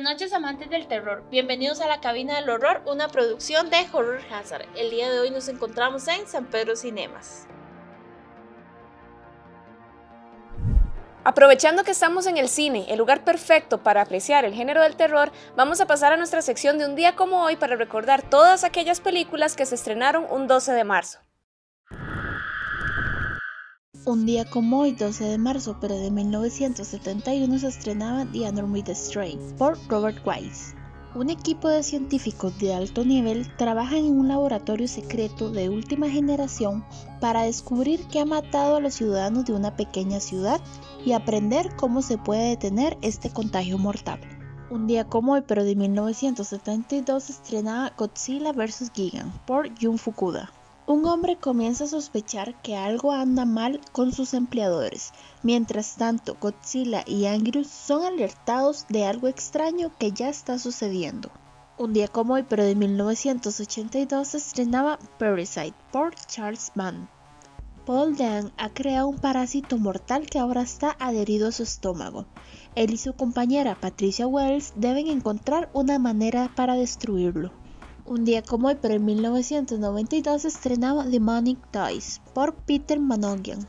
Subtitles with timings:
[0.00, 4.22] Buenas noches amantes del terror, bienvenidos a la cabina del horror, una producción de Horror
[4.32, 4.66] Hazard.
[4.74, 7.46] El día de hoy nos encontramos en San Pedro Cinemas.
[11.22, 15.32] Aprovechando que estamos en el cine, el lugar perfecto para apreciar el género del terror,
[15.54, 19.00] vamos a pasar a nuestra sección de un día como hoy para recordar todas aquellas
[19.00, 21.18] películas que se estrenaron un 12 de marzo.
[24.06, 29.38] Un día como hoy, 12 de marzo, pero de 1971, se estrenaba The Andromeda Strain
[29.58, 30.74] por Robert Wise.
[31.14, 36.82] Un equipo de científicos de alto nivel trabajan en un laboratorio secreto de última generación
[37.20, 40.62] para descubrir qué ha matado a los ciudadanos de una pequeña ciudad
[41.04, 44.20] y aprender cómo se puede detener este contagio mortal.
[44.70, 48.92] Un día como hoy, pero de 1972, se estrenaba Godzilla vs.
[48.94, 50.50] Gigan por Jun Fukuda.
[50.90, 55.12] Un hombre comienza a sospechar que algo anda mal con sus empleadores.
[55.44, 61.30] Mientras tanto, Godzilla y Angrus son alertados de algo extraño que ya está sucediendo.
[61.78, 67.08] Un día como hoy, pero de 1982, se estrenaba Parasite por Charles Mann.
[67.86, 72.26] Paul Dang ha creado un parásito mortal que ahora está adherido a su estómago.
[72.74, 77.59] Él y su compañera Patricia Wells deben encontrar una manera para destruirlo.
[78.10, 83.68] Un día como hoy, pero en 1992 se estrenaba Demonic Toys por Peter Manongian.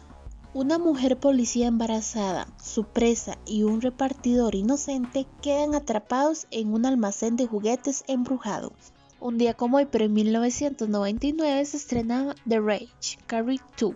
[0.56, 7.36] Una mujer policía embarazada, su presa y un repartidor inocente quedan atrapados en un almacén
[7.36, 8.74] de juguetes embrujado.
[9.20, 13.94] Un día como hoy, pero en 1999 se estrenaba The Rage, Carry 2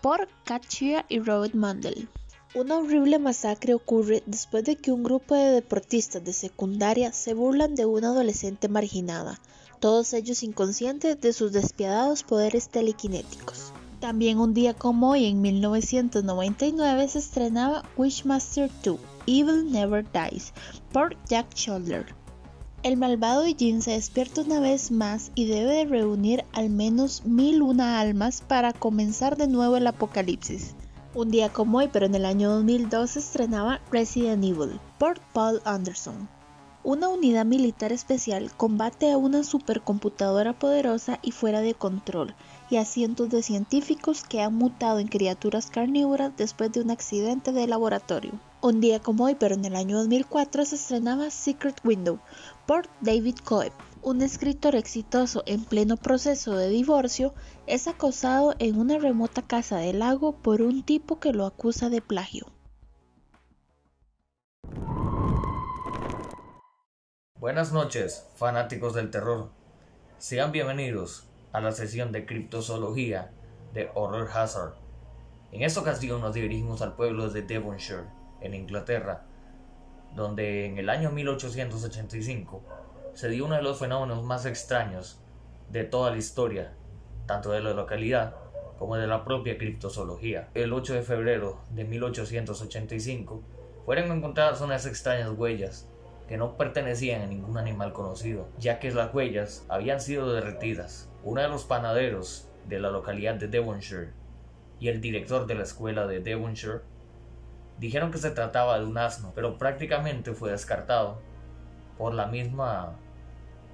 [0.00, 2.08] por Katya y Robert Mandel.
[2.56, 7.76] Una horrible masacre ocurre después de que un grupo de deportistas de secundaria se burlan
[7.76, 9.38] de una adolescente marginada
[9.80, 13.72] todos ellos inconscientes de sus despiadados poderes telequinéticos.
[14.00, 20.52] También un día como hoy, en 1999, se estrenaba Wishmaster 2, Evil Never Dies,
[20.92, 22.14] por Jack Shoulder.
[22.82, 27.62] El malvado Jin se despierta una vez más y debe de reunir al menos mil
[27.62, 30.74] una almas para comenzar de nuevo el apocalipsis.
[31.14, 35.62] Un día como hoy, pero en el año 2002 se estrenaba Resident Evil por Paul
[35.64, 36.28] Anderson.
[36.86, 42.34] Una unidad militar especial combate a una supercomputadora poderosa y fuera de control,
[42.68, 47.52] y a cientos de científicos que han mutado en criaturas carnívoras después de un accidente
[47.52, 48.32] de laboratorio.
[48.60, 52.18] Un día como hoy, pero en el año 2004, se estrenaba Secret Window
[52.66, 53.72] por David Coeb.
[54.02, 57.32] Un escritor exitoso en pleno proceso de divorcio
[57.66, 62.02] es acosado en una remota casa del lago por un tipo que lo acusa de
[62.02, 62.53] plagio.
[67.44, 69.50] Buenas noches, fanáticos del terror.
[70.16, 73.32] Sean bienvenidos a la sesión de criptozoología
[73.74, 74.72] de Horror Hazard.
[75.52, 78.04] En esta ocasión nos dirigimos al pueblo de Devonshire,
[78.40, 79.26] en Inglaterra,
[80.14, 82.62] donde en el año 1885
[83.12, 85.20] se dio uno de los fenómenos más extraños
[85.68, 86.72] de toda la historia,
[87.26, 88.36] tanto de la localidad
[88.78, 90.48] como de la propia criptozoología.
[90.54, 93.42] El 8 de febrero de 1885
[93.84, 95.90] fueron encontradas unas extrañas huellas
[96.28, 101.10] que no pertenecían a ningún animal conocido, ya que las huellas habían sido derretidas.
[101.22, 104.12] Uno de los panaderos de la localidad de Devonshire
[104.80, 106.80] y el director de la escuela de Devonshire
[107.78, 111.20] dijeron que se trataba de un asno, pero prácticamente fue descartado
[111.98, 112.96] por la misma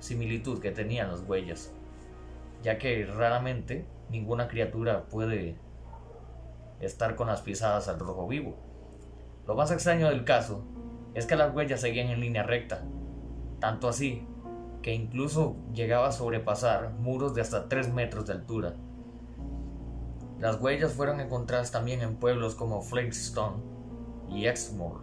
[0.00, 1.72] similitud que tenían las huellas,
[2.62, 5.56] ya que raramente ninguna criatura puede
[6.80, 8.56] estar con las pisadas al rojo vivo.
[9.46, 10.64] Lo más extraño del caso
[11.14, 12.82] es que las huellas seguían en línea recta,
[13.58, 14.26] tanto así
[14.82, 18.74] que incluso llegaba a sobrepasar muros de hasta 3 metros de altura.
[20.38, 23.62] Las huellas fueron encontradas también en pueblos como Flakestone
[24.30, 25.02] y Exmoor,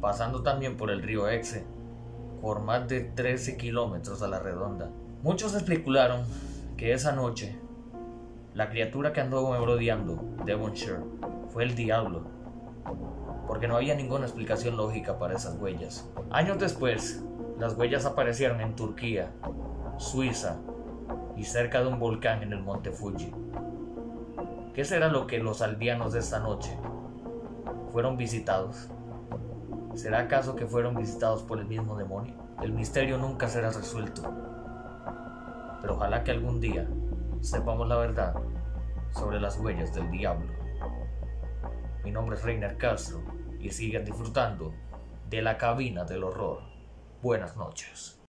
[0.00, 1.66] pasando también por el río Exe,
[2.40, 4.90] por más de 13 kilómetros a la redonda.
[5.22, 6.24] Muchos especularon
[6.76, 7.58] que esa noche
[8.56, 11.00] la criatura que andó merodeando Devonshire
[11.50, 12.24] fue el diablo,
[13.46, 16.08] porque no había ninguna explicación lógica para esas huellas.
[16.30, 17.22] Años después,
[17.58, 19.30] las huellas aparecieron en Turquía,
[19.98, 20.58] Suiza
[21.36, 23.32] y cerca de un volcán en el monte Fuji.
[24.74, 26.76] ¿Qué será lo que los aldeanos de esta noche
[27.92, 28.88] fueron visitados?
[29.94, 32.34] ¿Será acaso que fueron visitados por el mismo demonio?
[32.60, 34.22] El misterio nunca será resuelto.
[35.80, 36.86] Pero ojalá que algún día
[37.40, 38.34] sepamos la verdad
[39.12, 40.52] sobre las huellas del diablo.
[42.04, 44.72] Mi nombre es Reiner Castro y sigan disfrutando
[45.28, 46.60] de la cabina del horror.
[47.22, 48.20] Buenas noches.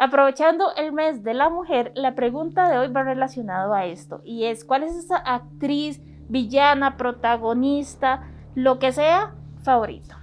[0.00, 4.44] Aprovechando el mes de la mujer, la pregunta de hoy va relacionado a esto y
[4.44, 9.34] es ¿cuál es esa actriz, villana, protagonista, lo que sea,
[9.64, 10.14] favorito?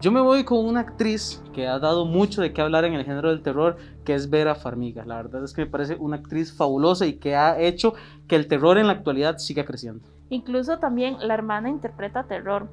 [0.00, 3.04] Yo me voy con una actriz que ha dado mucho de qué hablar en el
[3.04, 5.04] género del terror, que es Vera Farmiga.
[5.04, 7.94] La verdad es que me parece una actriz fabulosa y que ha hecho
[8.28, 10.13] que el terror en la actualidad siga creciendo.
[10.30, 12.68] Incluso también la hermana interpreta terror.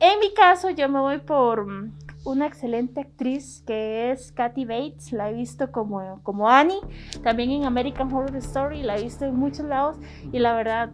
[0.00, 1.92] En mi caso, yo me voy por mm,
[2.24, 5.12] una excelente actriz que es Kathy Bates.
[5.12, 6.80] La he visto como, como Annie.
[7.22, 8.82] También en American Horror Story.
[8.82, 9.96] La he visto en muchos lados.
[10.32, 10.90] Y la verdad,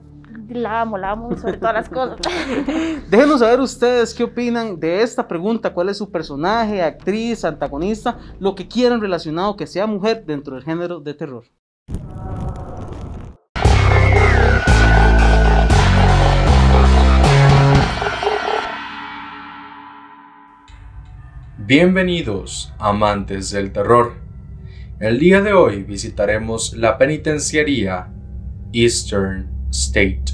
[0.49, 2.19] la amo, la amo sobre todas las cosas.
[3.11, 5.73] Déjenos saber ustedes qué opinan de esta pregunta.
[5.73, 8.19] ¿Cuál es su personaje, actriz, antagonista?
[8.39, 11.45] Lo que quieran relacionado que sea mujer dentro del género de terror.
[21.71, 24.15] Bienvenidos, amantes del terror.
[24.99, 28.09] El día de hoy visitaremos la penitenciaría
[28.73, 30.25] Eastern State.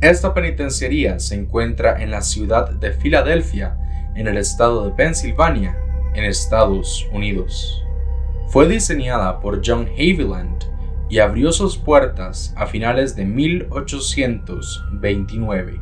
[0.00, 3.76] Esta penitenciaría se encuentra en la ciudad de Filadelfia,
[4.14, 5.76] en el estado de Pensilvania,
[6.14, 7.84] en Estados Unidos.
[8.48, 10.64] Fue diseñada por John Haviland
[11.10, 15.78] y abrió sus puertas a finales de 1829.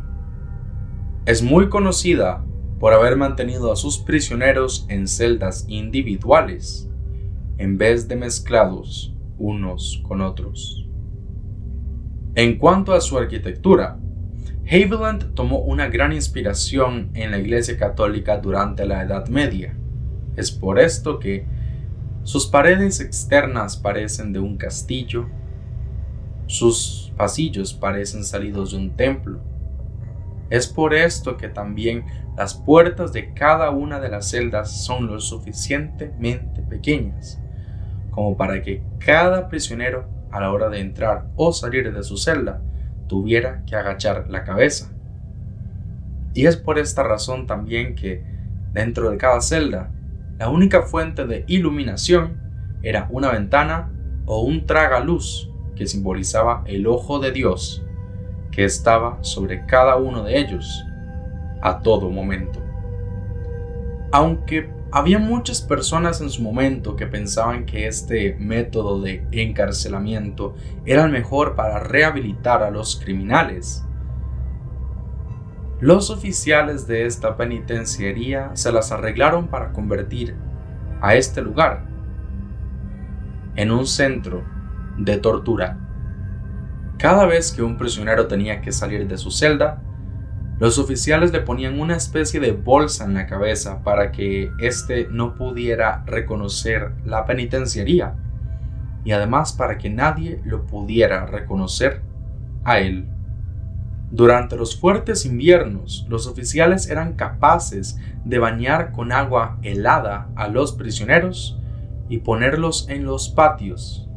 [1.24, 2.44] Es muy conocida
[2.84, 6.86] por haber mantenido a sus prisioneros en celdas individuales,
[7.56, 10.86] en vez de mezclados unos con otros.
[12.34, 13.98] En cuanto a su arquitectura,
[14.70, 19.74] Haviland tomó una gran inspiración en la Iglesia Católica durante la Edad Media.
[20.36, 21.46] Es por esto que
[22.22, 25.26] sus paredes externas parecen de un castillo,
[26.46, 29.40] sus pasillos parecen salidos de un templo.
[30.50, 32.04] Es por esto que también
[32.36, 37.40] las puertas de cada una de las celdas son lo suficientemente pequeñas
[38.14, 42.62] como para que cada prisionero a la hora de entrar o salir de su celda
[43.08, 44.92] tuviera que agachar la cabeza.
[46.32, 48.24] Y es por esta razón también que
[48.72, 49.90] dentro de cada celda
[50.38, 52.40] la única fuente de iluminación
[52.82, 53.90] era una ventana
[54.26, 57.84] o un tragaluz que simbolizaba el ojo de Dios
[58.54, 60.84] que estaba sobre cada uno de ellos
[61.60, 62.60] a todo momento.
[64.12, 70.54] Aunque había muchas personas en su momento que pensaban que este método de encarcelamiento
[70.86, 73.84] era el mejor para rehabilitar a los criminales.
[75.80, 80.36] Los oficiales de esta penitenciaría se las arreglaron para convertir
[81.00, 81.86] a este lugar
[83.56, 84.44] en un centro
[84.96, 85.83] de tortura.
[87.04, 89.82] Cada vez que un prisionero tenía que salir de su celda,
[90.58, 95.34] los oficiales le ponían una especie de bolsa en la cabeza para que éste no
[95.34, 98.14] pudiera reconocer la penitenciaría
[99.04, 102.00] y además para que nadie lo pudiera reconocer
[102.64, 103.06] a él.
[104.10, 110.72] Durante los fuertes inviernos, los oficiales eran capaces de bañar con agua helada a los
[110.72, 111.60] prisioneros
[112.08, 114.08] y ponerlos en los patios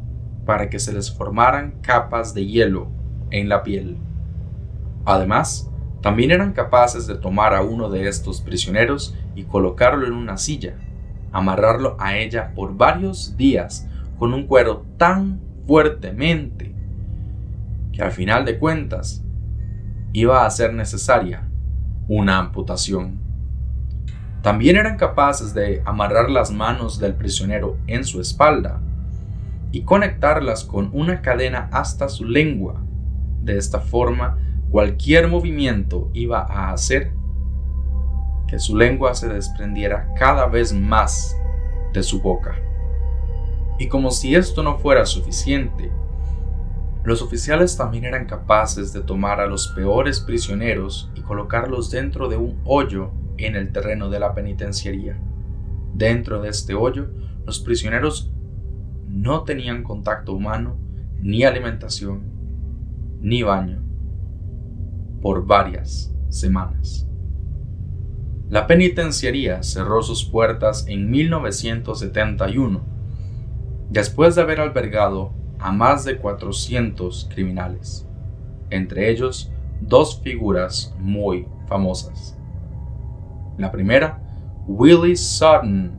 [0.48, 2.88] para que se les formaran capas de hielo
[3.30, 3.98] en la piel.
[5.04, 10.38] Además, también eran capaces de tomar a uno de estos prisioneros y colocarlo en una
[10.38, 10.78] silla,
[11.32, 13.86] amarrarlo a ella por varios días
[14.18, 16.74] con un cuero tan fuertemente
[17.92, 19.22] que al final de cuentas
[20.14, 21.46] iba a ser necesaria
[22.08, 23.18] una amputación.
[24.40, 28.80] También eran capaces de amarrar las manos del prisionero en su espalda
[29.70, 32.82] y conectarlas con una cadena hasta su lengua.
[33.42, 34.38] De esta forma,
[34.70, 37.12] cualquier movimiento iba a hacer
[38.46, 41.36] que su lengua se desprendiera cada vez más
[41.92, 42.56] de su boca.
[43.78, 45.92] Y como si esto no fuera suficiente,
[47.04, 52.36] los oficiales también eran capaces de tomar a los peores prisioneros y colocarlos dentro de
[52.36, 55.16] un hoyo en el terreno de la penitenciaría.
[55.94, 57.08] Dentro de este hoyo,
[57.46, 58.30] los prisioneros
[59.18, 60.76] no tenían contacto humano,
[61.20, 62.22] ni alimentación,
[63.20, 63.82] ni baño
[65.20, 67.08] por varias semanas.
[68.48, 72.80] La penitenciaría cerró sus puertas en 1971,
[73.90, 78.06] después de haber albergado a más de 400 criminales,
[78.70, 82.38] entre ellos dos figuras muy famosas.
[83.58, 84.22] La primera,
[84.68, 85.98] Willie Sutton,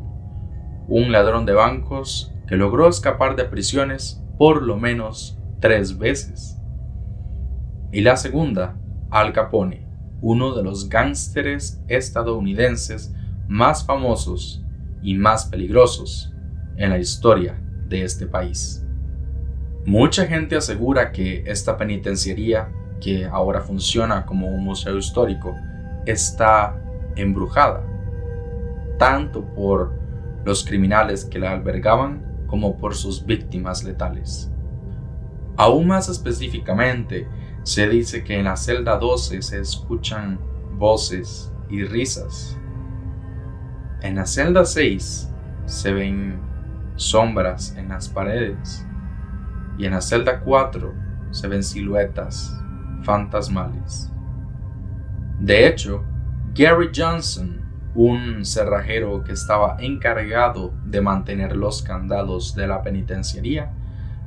[0.87, 6.57] un ladrón de bancos que logró escapar de prisiones por lo menos tres veces.
[7.91, 8.75] Y la segunda,
[9.11, 9.87] al Capone,
[10.19, 13.13] uno de los gángsteres estadounidenses
[13.47, 14.65] más famosos
[15.03, 16.33] y más peligrosos
[16.75, 18.83] en la historia de este país.
[19.85, 25.55] Mucha gente asegura que esta penitenciaría, que ahora funciona como un museo histórico,
[26.05, 26.81] está
[27.15, 27.85] embrujada.
[28.97, 29.93] tanto por
[30.43, 34.51] los criminales que la albergaban como por sus víctimas letales.
[35.57, 37.27] Aún más específicamente,
[37.63, 40.39] se dice que en la celda 12 se escuchan
[40.77, 42.57] voces y risas.
[44.01, 45.29] En la celda 6
[45.65, 46.39] se ven
[46.95, 48.85] sombras en las paredes
[49.77, 50.93] y en la celda 4
[51.31, 52.57] se ven siluetas
[53.03, 54.11] fantasmales.
[55.39, 56.03] De hecho,
[56.53, 57.58] Gary Johnson,
[57.99, 63.73] un cerrajero que estaba encargado de mantener los candados de la penitenciaría,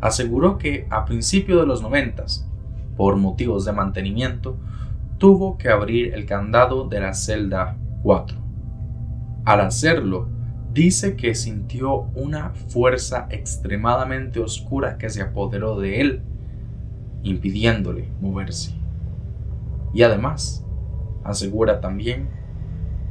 [0.03, 2.47] aseguró que a principios de los noventas,
[2.99, 4.59] por motivos de mantenimiento,
[5.17, 8.37] tuvo que abrir el candado de la celda 4.
[9.47, 10.29] Al hacerlo,
[10.75, 16.23] dice que sintió una fuerza extremadamente oscura que se apoderó de él,
[17.23, 18.75] impidiéndole moverse.
[19.95, 20.63] Y además,
[21.25, 22.42] asegura también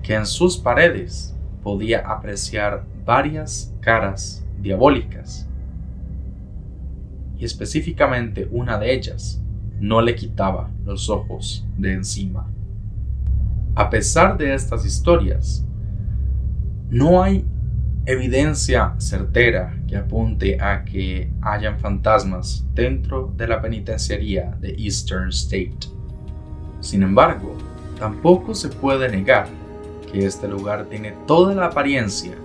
[0.04, 5.48] que en sus paredes podía apreciar varias caras diabólicas.
[7.38, 9.42] Y específicamente una de ellas
[9.80, 12.48] no le quitaba los ojos de encima.
[13.76, 15.66] A pesar de estas historias,
[16.90, 17.46] no hay
[18.06, 25.88] evidencia certera que apunte a que hayan fantasmas dentro de la penitenciaría de Eastern State.
[26.80, 27.56] Sin embargo,
[27.98, 29.48] tampoco se puede negar
[30.12, 32.36] que este lugar tiene toda la apariencia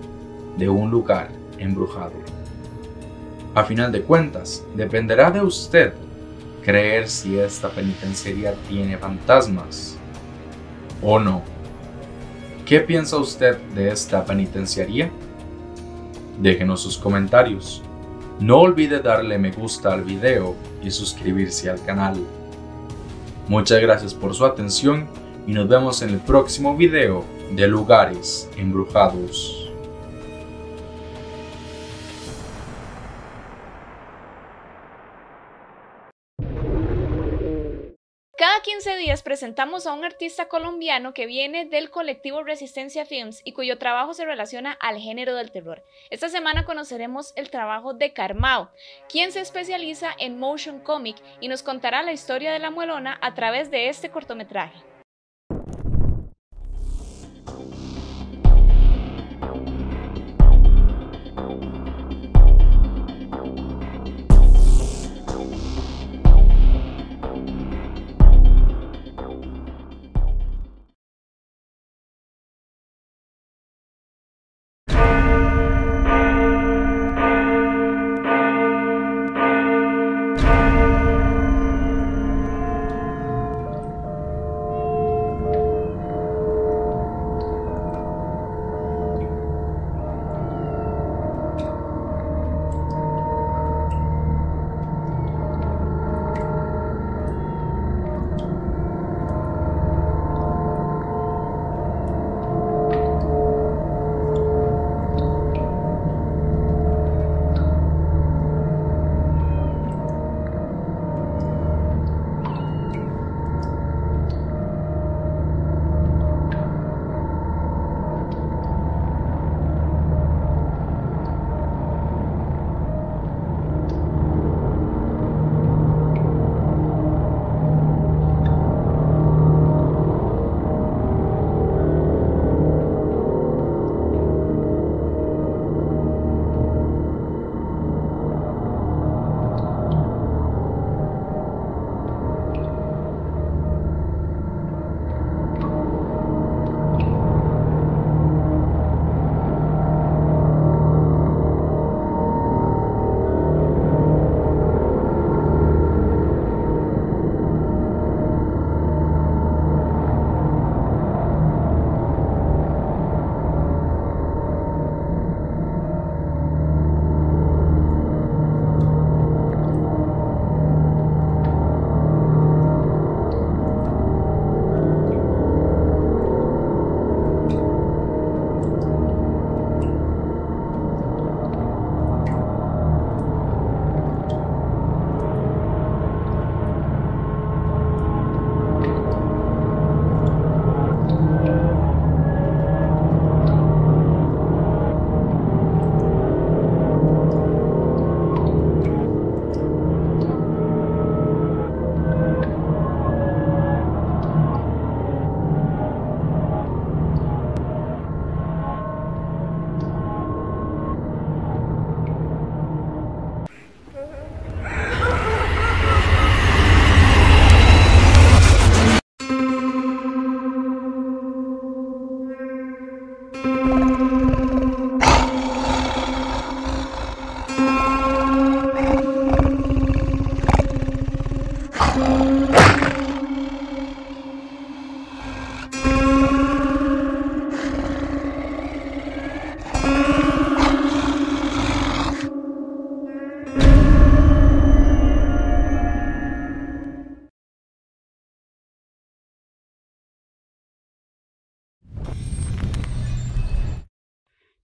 [0.57, 2.13] de un lugar embrujado.
[3.55, 5.93] A final de cuentas, dependerá de usted
[6.63, 9.97] creer si esta penitenciaría tiene fantasmas
[11.01, 11.41] o no.
[12.65, 15.09] ¿Qué piensa usted de esta penitenciaría?
[16.39, 17.81] Déjenos sus comentarios.
[18.39, 22.17] No olvide darle me gusta al video y suscribirse al canal.
[23.47, 25.07] Muchas gracias por su atención
[25.47, 29.67] y nos vemos en el próximo video de lugares embrujados.
[38.37, 43.53] Cada 15 días presentamos a un artista colombiano que viene del colectivo Resistencia Films y
[43.53, 45.83] cuyo trabajo se relaciona al género del terror.
[46.11, 48.69] Esta semana conoceremos el trabajo de Carmao,
[49.09, 53.33] quien se especializa en motion comic y nos contará la historia de la muelona a
[53.33, 54.83] través de este cortometraje.
[57.47, 57.76] Bye.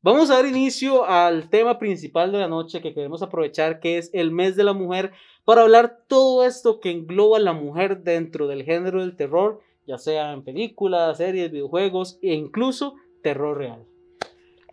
[0.05, 4.13] Vamos a dar inicio al tema principal de la noche que queremos aprovechar, que es
[4.13, 5.13] el mes de la mujer,
[5.45, 9.97] para hablar todo esto que engloba a la mujer dentro del género del terror, ya
[9.97, 13.85] sea en películas, series, videojuegos e incluso terror real.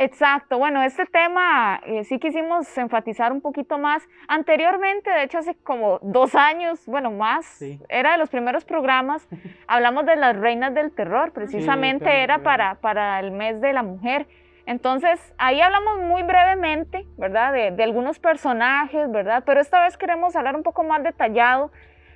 [0.01, 4.03] Exacto, bueno, este tema eh, sí quisimos enfatizar un poquito más.
[4.27, 9.29] Anteriormente, de hecho hace como dos años, bueno, más, era de los primeros programas,
[9.69, 14.27] hablamos de las reinas del terror, precisamente era para, para el mes de la mujer.
[14.67, 17.53] Entonces, ahí hablamos muy brevemente, ¿verdad?
[17.53, 19.43] De, de, algunos personajes, ¿verdad?
[19.47, 21.73] Pero esta vez queremos hablar un poco más detallado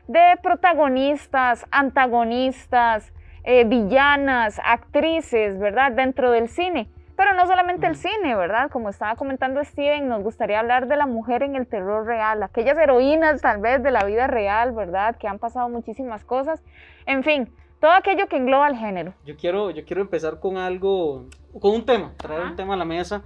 [0.07, 3.13] de protagonistas, antagonistas,
[3.45, 5.93] eh, villanas, actrices, ¿verdad?
[5.93, 6.89] Dentro del cine.
[7.17, 8.71] Pero no solamente el cine, ¿verdad?
[8.71, 12.77] Como estaba comentando Steven, nos gustaría hablar de la mujer en el terror real, aquellas
[12.77, 15.17] heroínas tal vez de la vida real, ¿verdad?
[15.17, 16.63] Que han pasado muchísimas cosas.
[17.07, 17.53] En fin,
[17.85, 19.13] todo aquello que engloba el género.
[19.27, 21.27] Yo quiero, yo quiero empezar con algo,
[21.61, 23.23] con un tema, traer un tema a la mesa.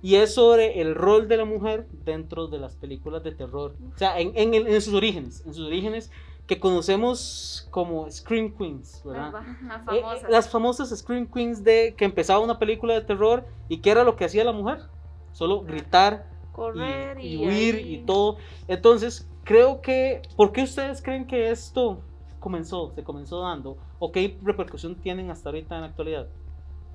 [0.00, 3.74] Y es sobre el rol de la mujer dentro de las películas de terror.
[3.94, 5.44] O sea, en, en, en sus orígenes.
[5.44, 6.10] En sus orígenes
[6.46, 9.42] que conocemos como Scream Queens, ¿verdad?
[9.66, 10.30] Las eh, famosas.
[10.30, 14.16] las famosas Scream Queens de que empezaba una película de terror y que era lo
[14.16, 14.84] que hacía la mujer,
[15.32, 18.38] solo gritar, correr y, huir y todo.
[18.68, 22.00] Entonces, creo que, ¿por qué ustedes creen que esto
[22.38, 23.76] comenzó, se comenzó dando?
[23.98, 26.28] ¿O qué repercusión tienen hasta ahorita en la actualidad?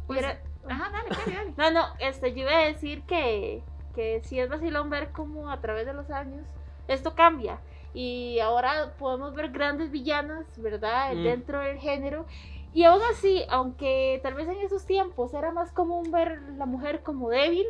[0.08, 0.24] Pues,
[0.68, 1.54] ajá, dale, dale, dale.
[1.58, 3.64] No, no, este, yo iba a decir que,
[3.96, 6.46] que si es vacilón ver cómo a través de los años
[6.88, 7.60] esto cambia
[7.94, 11.14] y ahora podemos ver grandes villanas, ¿verdad?
[11.14, 11.24] Mm.
[11.24, 12.26] Dentro del género.
[12.74, 17.04] Y aún así, aunque tal vez en esos tiempos era más común ver la mujer
[17.04, 17.68] como débil,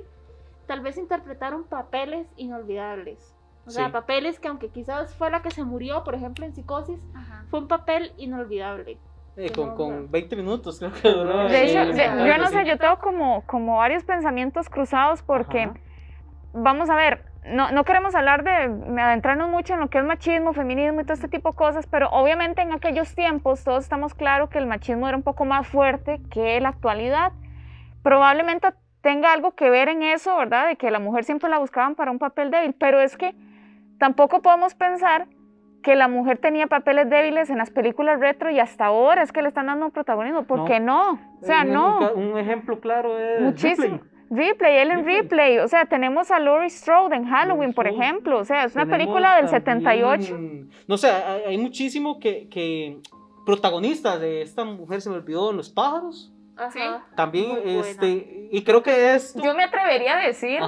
[0.66, 3.36] tal vez interpretaron papeles inolvidables.
[3.66, 7.00] O sea, papeles que aunque quizás fue la que se murió, por ejemplo, en Psicosis,
[7.50, 8.98] fue un papel inolvidable.
[9.36, 11.48] Eh, con, con, 20 minutos creo que duró.
[11.48, 15.72] De hecho, yo no sé, yo tengo como, como varios pensamientos cruzados porque,
[16.54, 20.54] vamos a ver, no, no, queremos hablar de adentrarnos mucho en lo que es machismo,
[20.54, 24.50] feminismo y todo este tipo de cosas, pero obviamente en aquellos tiempos todos estamos claros
[24.50, 27.32] que el machismo era un poco más fuerte que la actualidad.
[28.04, 28.68] Probablemente
[29.02, 30.68] tenga algo que ver en eso, ¿verdad?
[30.68, 33.34] De que la mujer siempre la buscaban para un papel débil, pero es que
[34.04, 35.30] tampoco podemos pensar
[35.82, 39.42] que la mujer tenía papeles débiles en las películas retro y hasta ahora es que
[39.42, 40.44] le están dando un protagonismo.
[40.44, 41.14] ¿Por qué no?
[41.42, 42.12] O sea, no.
[42.12, 44.02] Un, ejemplo claro es Muchísimo.
[44.30, 45.60] Ripley, Ellen Ripley.
[45.60, 48.40] O sea, tenemos a Laurie Strode en Halloween, por ejemplo.
[48.40, 50.38] O sea, es una película del 78.
[50.86, 52.98] No sé, hay, muchísimo que, que
[53.46, 56.33] protagonistas de esta mujer se me olvidó Los pájaros.
[56.58, 57.06] Ajá.
[57.16, 59.34] También, este, y creo que es...
[59.36, 60.60] Yo me atrevería a decir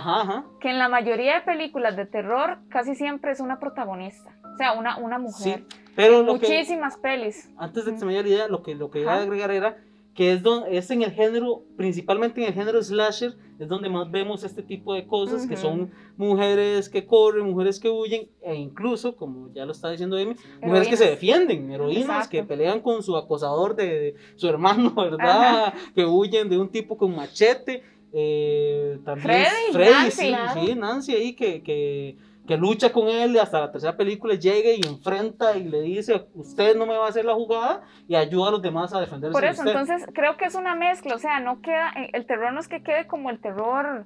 [0.59, 4.73] que en la mayoría de películas de terror casi siempre es una protagonista, o sea,
[4.73, 5.59] una, una mujer.
[5.59, 7.51] Sí, pero muchísimas pelis.
[7.57, 9.51] Antes de que se me diera la idea, lo que, lo que iba a agregar
[9.51, 9.77] era
[10.15, 14.09] que es, donde, es en el género, principalmente en el género slasher, es donde más
[14.09, 19.17] vemos este tipo de cosas, que son mujeres que corren, mujeres que huyen, e incluso,
[19.17, 23.17] como ya lo está diciendo Amy, mujeres que se defienden, heroínas que pelean con su
[23.17, 25.73] acosador de, su hermano, ¿verdad?
[25.93, 27.83] Que huyen de un tipo con machete.
[28.13, 32.15] Eh, también Freddy, Nancy, sí, Nancy ahí que, que
[32.47, 36.75] que lucha con él hasta la tercera película llega y enfrenta y le dice, usted
[36.75, 39.33] no me va a hacer la jugada y ayuda a los demás a defenderse.
[39.33, 42.53] Por eso, entonces creo que es una mezcla, o sea, no queda, eh, el terror
[42.53, 44.05] no es que quede como el terror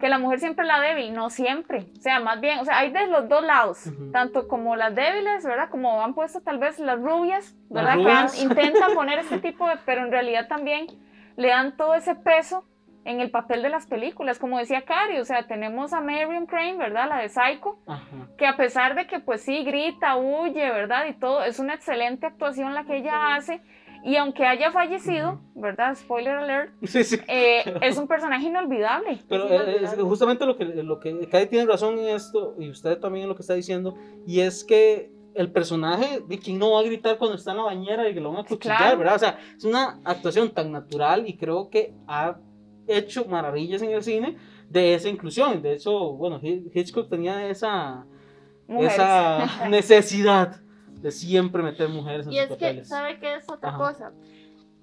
[0.00, 2.78] que la mujer siempre es la débil, no siempre, o sea, más bien, o sea,
[2.78, 5.70] hay de los dos lados, tanto como las débiles, ¿verdad?
[5.70, 8.30] Como han puesto tal vez las rubias, ¿verdad?
[8.30, 10.88] Que intentan poner este tipo de, pero en realidad también
[11.36, 12.64] le dan todo ese peso
[13.04, 16.76] en el papel de las películas, como decía Cari, o sea, tenemos a Marion Crane,
[16.76, 17.08] ¿verdad?
[17.08, 17.78] La de Psycho,
[18.36, 21.06] que a pesar de que pues sí grita, huye, ¿verdad?
[21.08, 23.62] Y todo, es una excelente actuación la que ella hace.
[24.04, 25.94] Y aunque haya fallecido, ¿verdad?
[25.96, 26.72] Spoiler alert,
[27.28, 29.18] eh, es un personaje inolvidable.
[29.28, 33.24] Pero es justamente lo que, lo que Cari tiene razón en esto, y usted también
[33.24, 36.82] en lo que está diciendo, y es que el personaje, de quien no va a
[36.82, 39.14] gritar cuando está en la bañera y que lo van a cuchillar, ¿verdad?
[39.14, 42.38] O sea, es una actuación tan natural y creo que ha
[42.88, 44.36] hecho maravillas en el cine
[44.68, 45.62] de esa inclusión.
[45.62, 48.06] De hecho, bueno, Hitchcock tenía esa,
[48.68, 50.60] esa necesidad
[51.00, 54.12] de siempre meter mujeres en y es que, ¿sabe qué es otra cosa?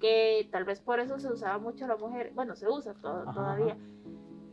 [0.00, 3.76] Que tal vez por eso se usaba mucho la mujer, bueno, se usa todavía.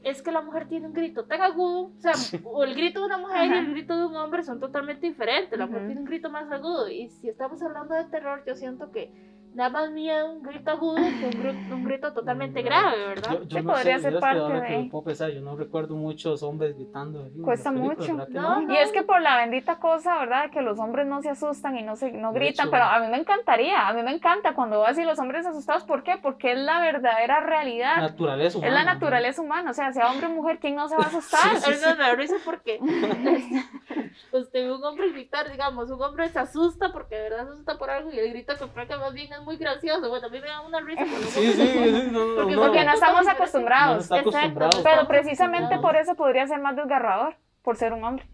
[0.04, 2.12] Es que la mujer tiene un grito tan agudo, o sea,
[2.44, 5.58] o el grito de una mujer y el grito de un hombre son totalmente diferentes.
[5.58, 6.89] La mujer tiene un grito más agudo.
[6.89, 9.13] Y si estamos hablando de terror, yo siento que
[9.54, 13.32] da más miedo un grito agudo que un, grito, un grito totalmente grave, ¿verdad?
[13.34, 15.42] Yo, yo Sí, no podría sé, ser que parte que de- lo puedo pensar, yo
[15.42, 17.28] no recuerdo muchos hombres gritando.
[17.44, 18.02] Cuesta mucho.
[18.02, 18.74] ¿verdad que No, no?
[18.74, 20.50] Y es que por la bendita cosa, ¿verdad?
[20.52, 23.08] Que los hombres no se asustan y no se no gritan, hecho- pero a mí
[23.08, 26.18] me encantaría, a mí me encanta cuando veo así los hombres asustados, ¿por qué?
[26.22, 28.94] Porque es la verdadera realidad, Naturaleza es la humana.
[28.94, 31.39] naturaleza humana, o sea, sea hombre o mujer, ¿quién no se va a asustar?
[31.66, 32.80] A mí me da risa porque
[34.32, 37.78] usted ve un hombre gritar, digamos, un hombre se asusta porque de verdad se asusta
[37.78, 40.10] por algo y el grito que más bien es muy gracioso.
[40.10, 41.01] Bueno, a mí me da una risa.
[41.06, 42.62] cuando Sí, sí, sí, no, no, Porque- no.
[42.62, 44.71] Porque no estamos No acostumbrados, está acostumbrado.
[44.71, 44.84] Exacto.
[44.89, 48.25] pero precisamente por eso podría ser más desgarrador, por ser un hombre.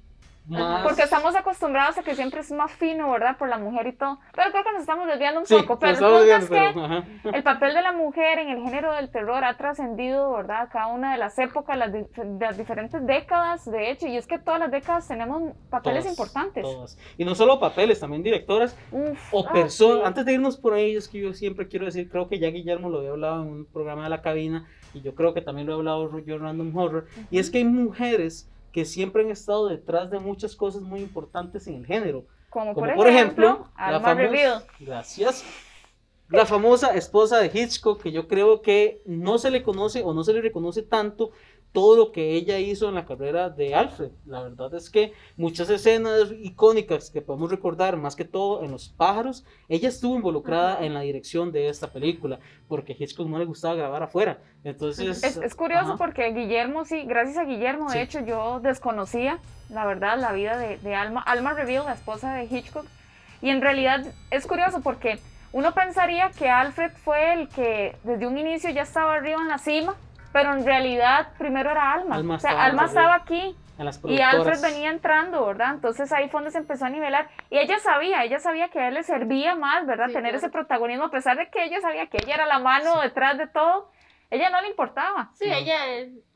[0.50, 3.38] Más- Porque estamos acostumbrados a que siempre es más fino, ¿verdad?
[3.38, 4.20] Por la mujer y todo.
[4.36, 5.78] Pero creo que nos estamos desviando un Sí, poco.
[5.80, 7.04] Pero el punto es que ajá.
[7.34, 10.70] el papel de la mujer en el género del terror ha trascendido, ¿verdad?
[10.72, 12.08] Cada una de las épocas, las, de
[12.40, 14.08] las diferentes décadas, de hecho.
[14.08, 16.64] Y es que todas las décadas tenemos papeles Todas, importantes.
[16.64, 16.98] todas.
[17.18, 20.00] Y no solo papeles, también directoras Uf, o personas.
[20.00, 20.04] sí.
[20.08, 22.90] Antes de irnos por ahí, es que yo siempre quiero decir, creo que ya Guillermo
[22.90, 25.74] lo había hablado en un programa de la cabina, y yo creo que también lo
[25.74, 30.10] he hablado yo Random Horror, y es que hay mujeres que siempre han estado detrás
[30.10, 32.26] de muchas cosas muy importantes en el género.
[32.50, 35.44] como, Como por, por ejemplo, ejemplo, la famosa, gracias,
[36.30, 40.24] la famosa esposa de Hitchcock, que yo creo que no se le conoce o no
[40.24, 41.32] se le reconoce tanto
[41.72, 44.10] todo lo que ella hizo en la carrera de Alfred.
[44.26, 48.90] La verdad es que muchas escenas icónicas que podemos recordar, más que todo en Los
[48.90, 53.46] pájaros, ella estuvo involucrada en la dirección de esta película, porque a Hitchcock no le
[53.46, 54.40] gustaba grabar afuera.
[54.64, 55.98] Entonces, Es, es curioso ajá.
[55.98, 58.00] porque Guillermo, sí, gracias a Guillermo, de Sí.
[58.00, 59.38] hecho, yo desconocía,
[59.70, 61.22] la verdad, la vida de, de Alma.
[61.22, 62.86] Alma Reveal, la esposa de Hitchcock.
[63.42, 65.20] Y en realidad es curioso porque
[65.54, 69.58] uno pensaría que Alfred fue el que desde un inicio ya estaba arriba en la
[69.60, 69.96] cima,
[70.32, 72.15] pero en realidad primero era Alma.
[72.15, 73.56] Alma o sea, estaba Alma estaba aquí
[74.06, 75.74] y Alfred venía entrando, ¿verdad?
[75.74, 77.30] Entonces ahí fue donde se empezó a nivelar.
[77.50, 80.08] Y ella sabía, ella sabía que a él le servía más, ¿verdad?
[80.08, 80.38] Sí, Tener claro.
[80.38, 83.48] ese protagonismo, a pesar de que ella sabía que ella era la mano detrás de
[83.48, 83.89] todo,
[84.30, 85.32] ella no le importaba.
[85.34, 85.56] Sí, No.
[85.56, 85.78] ella,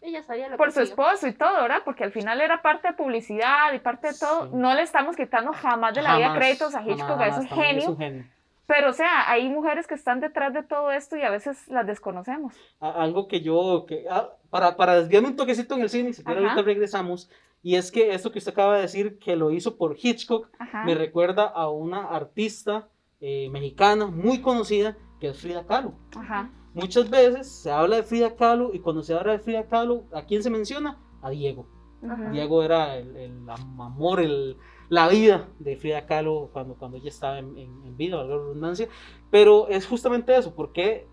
[0.01, 1.82] ella sabía lo Por que su esposo y todo, ¿verdad?
[1.84, 4.45] Porque al final era parte de publicidad y parte de todo.
[4.45, 4.51] Sí.
[4.53, 7.67] No le estamos quitando jamás de la vida créditos a Hitchcock, jamás, es un también
[7.67, 7.82] genio.
[7.84, 8.25] Es un genio.
[8.65, 11.86] Pero, o sea, hay mujeres que están detrás de todo esto y a veces las
[11.86, 12.54] desconocemos.
[12.80, 16.32] algo que yo, que, ah, para, para desviarme un toquecito en el cine, si Ajá.
[16.34, 17.30] ahorita regresamos,
[17.62, 20.84] y es que esto que usted acaba de decir, que lo hizo por Hitchcock, Ajá.
[20.86, 22.88] me recuerda a una artista
[23.19, 25.93] eh, mexicana muy conocida, que es Frida Kahlo.
[26.15, 26.49] Ajá.
[26.73, 30.23] Muchas veces se habla de Frida Kahlo, y cuando se habla de Frida Kahlo, ¿a
[30.23, 30.99] quién se menciona?
[31.21, 31.67] A Diego.
[32.02, 32.32] Ujú.
[32.32, 34.58] Diego era el, el amor, el,
[34.93, 38.41] la vida de Frida Kahlo cuando, cuando ella estaba en, en, en vida, valga la
[38.43, 38.88] redundancia.
[39.32, 41.08] Pero es justamente eso, porque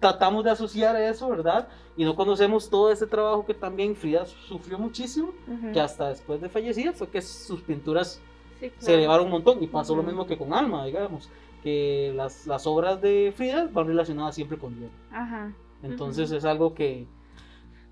[0.00, 1.68] tratamos de asociar eso, ¿verdad?
[1.96, 5.72] Y no conocemos todo ese trabajo que también Frida sufrió muchísimo, Ujú.
[5.72, 8.22] que hasta después de fallecida fue que sus pinturas
[8.60, 8.94] Sí, se claro.
[8.98, 9.62] elevaron un montón.
[9.62, 10.08] Y pasó lo Ujú.
[10.10, 11.28] mismo que con Alma, digamos,
[11.62, 14.92] que las, las obras de Frida van relacionadas siempre con Diego.
[15.12, 15.52] Ajá.
[15.82, 17.06] Entonces es algo que...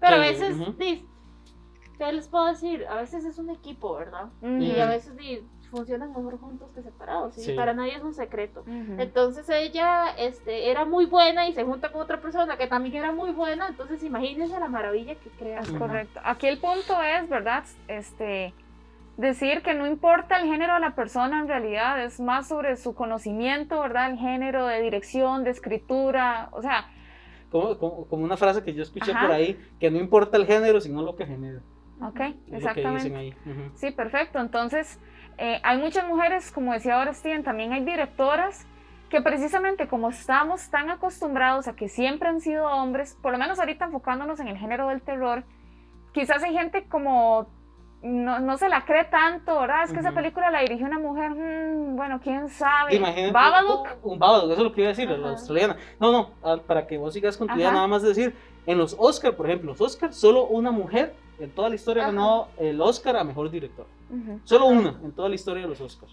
[0.01, 0.72] Pero a que- veces, ujú.
[0.79, 1.05] di,
[1.98, 2.87] ¿qué les puedo decir?
[2.88, 4.28] A veces es un equipo, ¿verdad?
[4.42, 5.12] Y a veces
[5.70, 7.37] funcionan mejor juntos que separados.
[7.38, 7.52] Y Sí.
[7.52, 8.64] para nadie es un secreto.
[8.66, 13.12] Entonces ella este, era muy buena y se junta con otra persona que también era
[13.12, 13.68] muy buena.
[13.68, 15.61] Entonces imagínense la maravilla que crea.
[15.61, 15.78] Es Ujú.
[15.80, 16.20] correcto.
[16.24, 17.64] Aquí el punto es, ¿verdad?
[17.88, 18.54] Este,
[19.16, 22.94] decir que no importa el género de la persona en realidad, es más sobre su
[22.94, 24.11] conocimiento, ¿verdad?
[24.11, 26.87] El género de dirección, de escritura, o sea,
[27.50, 29.22] Como, como, como una frase que yo escuché Ajá.
[29.26, 31.61] por ahí, que no importa el género, sino lo que genera.
[32.00, 33.04] Ok, Es lo que exactamente.
[33.04, 33.30] dicen ahí.
[33.44, 33.70] Ujú.
[33.74, 34.38] Sí, perfecto.
[34.38, 34.98] Entonces,
[35.38, 38.66] eh, hay muchas mujeres, como decía ahora Steven, también hay directoras
[39.11, 43.59] que precisamente como estamos tan acostumbrados a que siempre han sido hombres, por lo menos
[43.61, 45.44] ahorita enfocándonos en el género del terror,
[46.12, 47.46] quizás hay gente como
[48.02, 49.85] no, no se la cree tanto, ¿verdad?
[49.85, 50.16] Es que esa Ujú.
[50.16, 52.94] película la dirigió una mujer, mm, bueno, quién sabe.
[52.94, 53.32] Imagínate.
[53.32, 55.76] Babadook, Un, un Babadook, eso es lo que iba a decir, la australiana.
[55.98, 58.35] No, no, ah, para que vos sigas con tu idea, nada más decir,
[58.66, 62.12] en los Oscar, por ejemplo, los Oscar, solo una mujer en toda la historia Ajá.
[62.12, 63.87] ganado el Oscar a mejor director.
[64.44, 66.12] Solo una en toda la historia de los Oscars.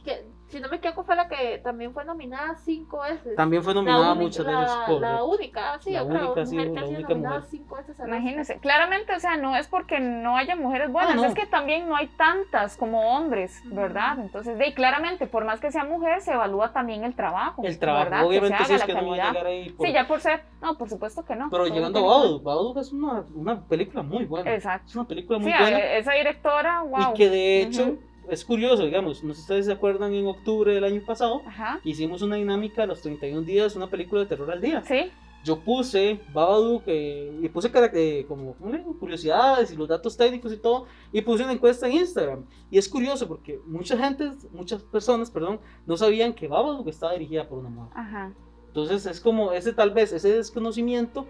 [0.53, 3.35] Si no me equivoco, fue la que también fue nominada cinco veces.
[3.35, 4.75] También fue la nominada muchas la, veces.
[4.77, 5.25] La correcto.
[5.25, 7.49] única, sí, La única, sí, mujer que la ha sido única nominada mujer.
[7.51, 8.07] cinco veces Oscar.
[8.07, 11.25] Imagínense, claramente, o sea, no es porque no haya mujeres buenas, no.
[11.25, 14.19] es que también no hay tantas como hombres, ¿verdad?
[14.19, 17.63] Entonces, de, ahí, claramente, por más que sea mujer, se evalúa también el trabajo.
[17.65, 18.25] El trabajo, ¿verdad?
[18.25, 19.69] obviamente, que sí es que la no va a llegar ahí.
[19.71, 21.49] por- Sí, ya por ser, no, por supuesto que no.
[21.49, 22.07] Pero llegando a que.
[22.07, 24.53] Babadook, Babadook es una, una película muy buena.
[24.53, 24.85] Exacto.
[24.87, 25.77] Es una película muy Sí, buena.
[25.77, 27.11] a- esa directora, wow.
[27.11, 27.95] Y que de hecho.
[28.29, 31.79] Es curioso, digamos, no sé si ustedes se acuerdan en octubre del año pasado, Ajá.
[31.83, 34.83] hicimos una dinámica a los 31 días, una película de terror al día.
[34.83, 35.11] Sí,
[35.43, 38.97] Yo puse Babadook eh, y puse eh, como ¿cómo le digo?
[38.97, 42.45] curiosidades y los datos técnicos y todo, y puse una encuesta en Instagram.
[42.71, 47.47] Y es curioso porque mucha gente, muchas personas, perdón, no sabían que Babadook estaba dirigida
[47.47, 47.91] por una mujer.
[47.95, 48.33] ajá.
[48.67, 51.27] Entonces es como ese tal vez, ese desconocimiento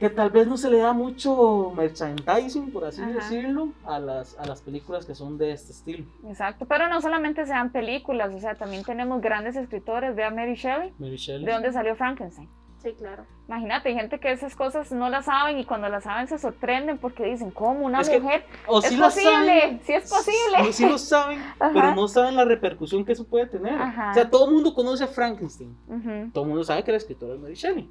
[0.00, 3.12] que tal vez no se le da mucho merchandising, por así Ajá.
[3.12, 6.04] decirlo, a las, a las películas que son de este estilo.
[6.26, 10.92] Exacto, pero no solamente sean películas, o sea, también tenemos grandes escritores, vea Mary Shelley,
[10.98, 11.44] Mary Shelley.
[11.44, 12.48] de dónde salió Frankenstein.
[12.82, 13.26] Sí, claro.
[13.46, 16.96] Imagínate, hay gente que esas cosas no las saben y cuando las saben se sorprenden
[16.96, 18.46] porque dicen, ¿cómo una Es que- mujer?
[18.66, 20.64] O es sí lo posible, saben, sí es posible.
[20.64, 21.70] Sí, sí lo saben, Ajá.
[21.74, 23.74] pero no saben la repercusión que eso puede tener.
[23.74, 24.12] Ajá.
[24.12, 25.76] O sea, todo el mundo conoce a Frankenstein.
[25.88, 26.30] Ujú.
[26.32, 27.90] Todo el mundo sabe que la escritora es Mary Shelley.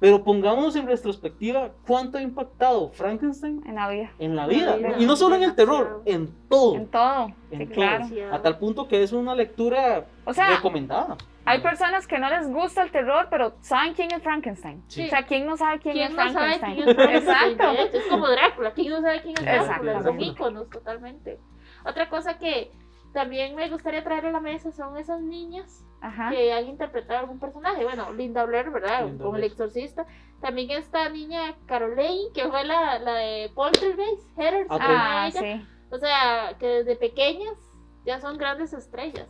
[0.00, 4.76] Pero pongámonos en retrospectiva cuánto ha impactado Frankenstein En la vida, en la vida.
[4.76, 6.76] vida, Y no solo en el terror, en todo.
[6.76, 7.74] en todo, En sí, todo.
[7.74, 8.06] claro.
[8.32, 11.16] A tal punto que es una lectura O sea, recomendada.
[11.44, 14.84] hay personas que no les gusta el terror, pero saben quién es Frankenstein.
[14.86, 15.06] Sí.
[15.06, 16.74] O sea, ¿quién no sabe quién, ¿Quién es no sabe Frankenstein?
[16.76, 17.52] quién es Frankenstein?
[17.76, 17.98] Exacto.
[17.98, 19.92] Es como Drácula, ¿quién no sabe quién es Drácula?
[19.92, 20.02] Exacto.
[20.10, 21.38] Son íconos totalmente.
[21.84, 22.70] Otra cosa que
[23.12, 26.30] también me gustaría traer a la mesa son esas niñas Ajá.
[26.30, 27.84] que han interpretado algún personaje.
[27.84, 29.06] Bueno, Linda Blair, ¿verdad?
[29.06, 30.06] Linda Con el exorcista.
[30.40, 34.80] También esta niña Caroline, que fue la, la de Poltergeist, Heather, se Ok.
[34.80, 35.40] llama Ah, ella.
[35.40, 35.66] sí.
[35.90, 37.56] O sea, que desde pequeñas
[38.04, 39.28] ya son grandes estrellas,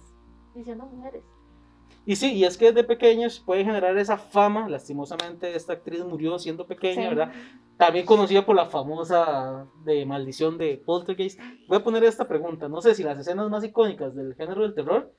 [0.55, 1.25] diciendo mujeres.
[2.07, 4.69] Y sí, y es que desde pequeños puede generar esa fama.
[4.69, 7.09] Lastimosamente, esta actriz murió siendo pequeña, Sí.
[7.09, 7.33] ¿verdad?
[7.77, 11.39] También conocida por la famosa de maldición de Poltergeist.
[11.69, 12.69] Voy a poner esta pregunta.
[12.69, 15.15] No sé si las escenas más icónicas del género del terror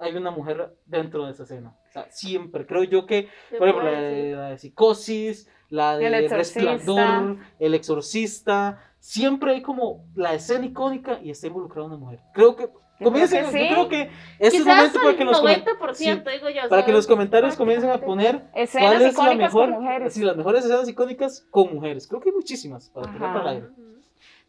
[0.00, 1.76] hay una mujer dentro de esa escena.
[1.88, 2.66] O sea, siempre.
[2.66, 6.60] Creo yo que, por ejemplo, la de, la de Psicosis, la de El Exorcista.
[6.72, 8.82] Resplandor, El Exorcista.
[8.98, 12.20] Siempre hay como la escena icónica y está involucrada una mujer.
[12.34, 12.70] Creo que.
[13.00, 13.74] Yo comiencen, creo que yo sí.
[13.74, 16.68] creo que es el momento para que los comen- 90%, digo yo.
[16.68, 20.64] para que los comentarios comiencen a poner Escenas cuál es la mejor, sí, las mejores
[20.64, 22.06] escenas icónicas con mujeres.
[22.06, 23.32] Creo que hay muchísimas para poner Ajá.
[23.34, 23.68] para el aire.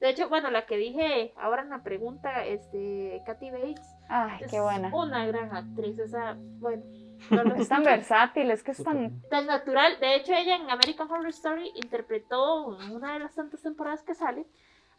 [0.01, 4.51] De hecho, bueno, la que dije ahora en la pregunta, este, Kathy Bates, Ay, es
[4.51, 4.89] qué buena.
[4.93, 6.83] una gran actriz, esa, bueno,
[7.29, 9.21] no lo Es tan versátil, es que es tan...
[9.29, 9.99] tan natural.
[9.99, 14.15] De hecho, ella en American Horror Story interpretó en una de las tantas temporadas que
[14.15, 14.47] sale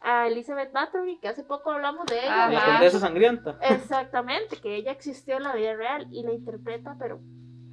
[0.03, 2.45] a Elizabeth Bathory, que hace poco hablamos de ella.
[2.45, 2.51] Ajá.
[2.53, 3.57] La condesa sangrienta.
[3.61, 7.19] Exactamente, que ella existió en la vida real y la interpreta, pero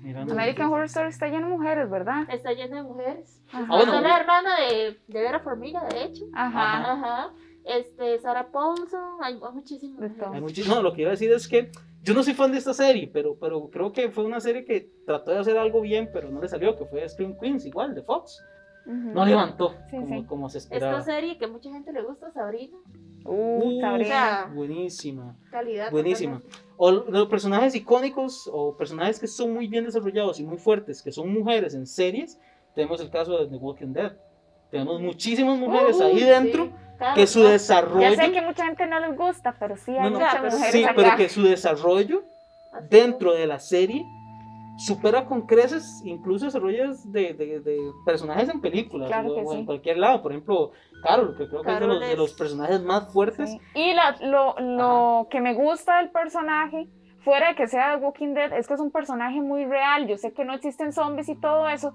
[0.03, 2.25] Mirando- American Horror Story está lleno de mujeres, ¿verdad?
[2.31, 3.43] está llena de mujeres.
[3.53, 3.67] Ajá.
[3.69, 3.95] Ah, bueno.
[3.97, 6.25] Es la hermana de, de Vera Formiga, de hecho.
[6.35, 6.93] Ajá.
[6.93, 7.31] Ajá.
[7.65, 10.33] Este, Sarah Paulson, hay todo.
[10.33, 11.71] Hay No, lo que iba a decir es que
[12.03, 14.91] yo no soy fan de esta serie, pero, pero creo que fue una serie que
[15.05, 18.03] trató de hacer algo bien, pero no le salió, que fue Scream Queens, igual, de
[18.03, 18.43] Fox.
[18.87, 20.25] No levantó Sí, como, sí.
[20.25, 21.03] como se Esta esperaba.
[21.03, 22.77] serie que mucha gente le gusta, Sabrina,
[23.25, 24.51] Uh, Uh, Sabrina.
[24.55, 25.91] Buenísima, calidad.
[25.91, 26.41] buenísima.
[26.41, 26.67] totalmente.
[26.79, 31.13] O los personajes icónicos o personajes que son muy bien desarrollados y muy fuertes, que
[31.13, 32.39] son mujeres en series,
[32.75, 34.13] tenemos el caso de The Walking Dead.
[34.71, 36.25] Tenemos muchísimas mujeres Uh, ahí sí.
[36.25, 38.01] dentro Claro, que su desarrollo...
[38.01, 40.53] Ya sé que mucha gente no les gusta, pero sí hay No, no, muchas pero
[40.53, 40.93] mujeres Sí, acá.
[40.97, 42.23] pero que su desarrollo
[42.89, 44.03] dentro de la serie
[44.81, 49.99] supera con creces incluso desarrollos de, de- de personajes en películas Claro o, en cualquier
[49.99, 50.23] lado.
[50.23, 53.51] Por ejemplo, Carol, que creo que es de Carol los, de los personajes más fuertes.
[53.51, 53.61] Sí.
[53.75, 56.89] Y la- lo, lo que me gusta del personaje,
[57.19, 60.07] fuera de que sea de Walking Dead, es que es un personaje muy real.
[60.07, 61.93] Yo sé que no existen zombies y todo eso,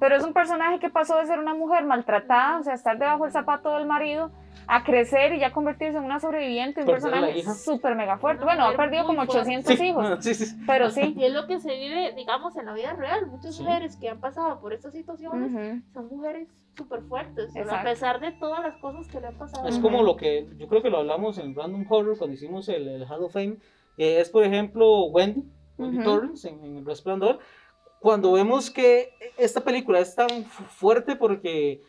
[0.00, 3.24] pero es un personaje que pasó de ser una mujer maltratada, o sea, estar debajo
[3.24, 4.30] del zapato del marido,
[4.68, 8.42] a crecer y ya convertirse en una sobreviviente, un personaje súper mega fuerte.
[8.42, 9.38] Una Bueno, ha perdido como fuerte.
[9.40, 10.56] 800 Sí, hijos, sí, sí.
[10.66, 11.14] pero sí.
[11.16, 13.26] Y es lo que se vive, digamos, en la vida real.
[13.26, 13.62] Muchas Sí.
[13.62, 15.82] mujeres que han pasado por estas situaciones Ujú.
[15.92, 19.68] son mujeres súper fuertes, a pesar de todas las cosas que le han pasado.
[19.68, 22.88] Es como lo que yo creo que lo hablamos en Random Horror cuando hicimos el,
[22.88, 23.58] el Hall of Fame.
[23.96, 25.44] que es, por ejemplo, Wendy,
[25.78, 26.04] Wendy Ujú.
[26.04, 27.38] Torrance en, en El Resplandor.
[28.00, 31.80] Cuando vemos que esta película es tan fu- fuerte porque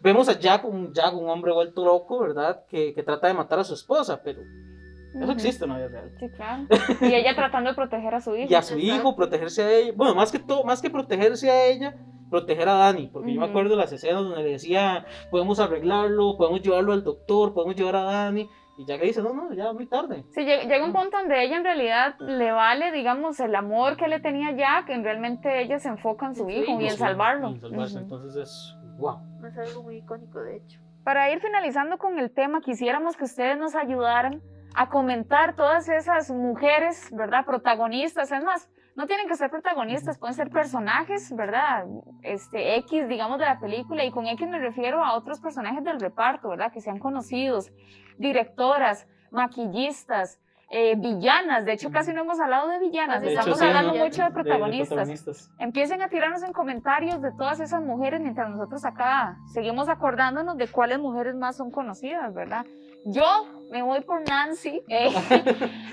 [0.00, 2.64] vemos a Jack, un, Jack, un hombre vuelto loco, ¿verdad?
[2.68, 5.32] Que, que trata de matar a su esposa, pero eso Ujú.
[5.32, 6.12] existe en la vida real.
[6.20, 6.66] Sí, claro.
[7.00, 8.48] Y ella tratando de proteger a su hijo.
[8.50, 9.92] y a su hijo, protegerse a ella.
[9.96, 11.94] Bueno, más que todo, más que protegerse a ella,
[12.30, 16.36] proteger a Dani, porque yo me acuerdo de las escenas donde le decía, podemos arreglarlo,
[16.36, 18.48] podemos llevarlo al doctor, podemos llevar a Dani,
[18.78, 20.24] y Jack le dice, no, no, ya muy tarde.
[20.30, 24.06] Sí, llega, llega un punto donde ella en realidad le vale, digamos, el amor que
[24.08, 26.80] le tenía Jack, en realmente ella se enfoca en su su hijo hijo.
[26.80, 27.50] y en Sí, salvarlo.
[27.50, 27.94] y en salvarse.
[27.96, 28.02] Ujú.
[28.04, 29.18] Entonces es, wow.
[29.46, 30.80] Es algo muy icónico, de hecho.
[31.04, 34.42] Para ir finalizando con el tema, quisiéramos que ustedes nos ayudaran
[34.74, 37.46] a comentar todas esas mujeres, ¿verdad?
[37.46, 41.86] Protagonistas, es más, no tienen que ser protagonistas, pueden ser personajes, ¿verdad?
[42.22, 46.00] Este, X, digamos, de la película, y con X me refiero a otros personajes del
[46.00, 46.72] reparto, ¿verdad?
[46.72, 47.70] Que sean conocidos,
[48.18, 53.56] directoras, maquillistas, eh, villanas, de hecho casi no hemos hablado de villanas, De estamos hecho,
[53.56, 54.04] sí, hablando ¿no?
[54.04, 54.88] mucho de protagonistas.
[54.88, 55.50] protagonistas.
[55.60, 60.66] Empiecen a tirarnos en comentarios de todas esas mujeres mientras nosotros acá seguimos acordándonos de
[60.66, 62.66] cuáles mujeres más son conocidas, ¿verdad?
[63.08, 63.24] Yo
[63.70, 64.82] me voy por Nancy.
[64.88, 65.08] Eh,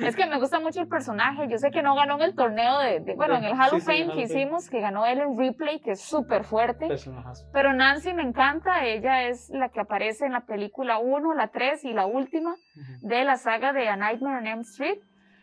[0.02, 1.48] es que me gusta mucho el personaje.
[1.48, 3.76] Yo sé que no ganó en el torneo de, de- bueno, en el Hall Sí,
[3.78, 6.88] of Fame que hicimos, que ganó Ellen Ripley, que es súper fuerte.
[6.88, 7.46] Personajazo.
[7.54, 11.86] Pero Nancy me encanta, ella es la que aparece en la película 1, la 3
[11.86, 12.56] y la última
[13.02, 15.00] de la saga de A Nightmare on Elm Street.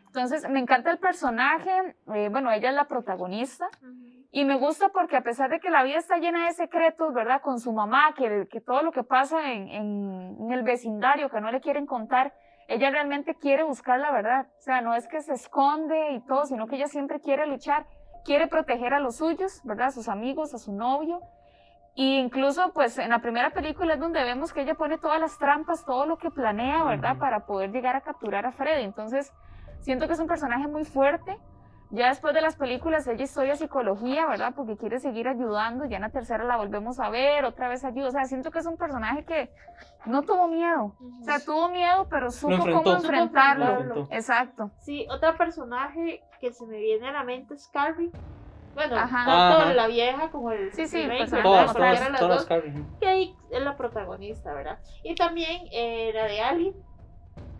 [0.06, 1.70] Entonces, me encanta el personaje,
[2.14, 3.68] eh, bueno, ella es la protagonista
[4.32, 7.40] y me gusta porque a pesar de que la vida está llena de secretos, ¿verdad?
[7.42, 11.40] Con su mamá, que, que todo lo que pasa en, en- en el vecindario que
[11.40, 12.32] no le quieren contar,
[12.68, 14.46] ella realmente quiere buscar la verdad.
[14.58, 17.86] O sea, no es que se esconde y todo, sino que ella siempre quiere luchar,
[18.24, 19.88] quiere proteger a los suyos, ¿verdad?
[19.88, 21.20] A sus amigos, a su novio.
[21.96, 25.36] Y incluso, pues, en la primera película es donde vemos que ella pone todas las
[25.38, 27.18] trampas, todo lo que planea, ¿verdad?
[27.18, 28.84] Para poder llegar a capturar a Freddy.
[28.84, 29.32] Entonces,
[29.80, 31.36] siento que es un personaje muy fuerte.
[31.92, 34.52] Ya después de las películas, ella estudia psicología, ¿verdad?
[34.54, 35.86] Porque quiere seguir ayudando.
[35.86, 38.08] Ya en la tercera la volvemos a ver, otra vez ayuda.
[38.08, 39.50] O sea, siento que es un personaje que
[40.06, 40.94] no tuvo miedo.
[41.20, 42.82] O sea, tuvo miedo, pero supo enfrentó.
[42.84, 44.06] cómo enfrentarlo.
[44.10, 44.70] Exacto.
[44.78, 48.10] Sí, otro personaje que se me viene a la mente es Carrie.
[48.74, 49.24] Bueno, Ajá.
[49.26, 49.74] tanto Ajá.
[49.74, 51.28] la vieja como el Sí, sí, pues.
[51.28, 52.72] Todas, todas, de las todas dos, Carrie.
[53.00, 54.78] que ahí es la protagonista, ¿verdad?
[55.02, 56.74] Y también eh, la de Alien,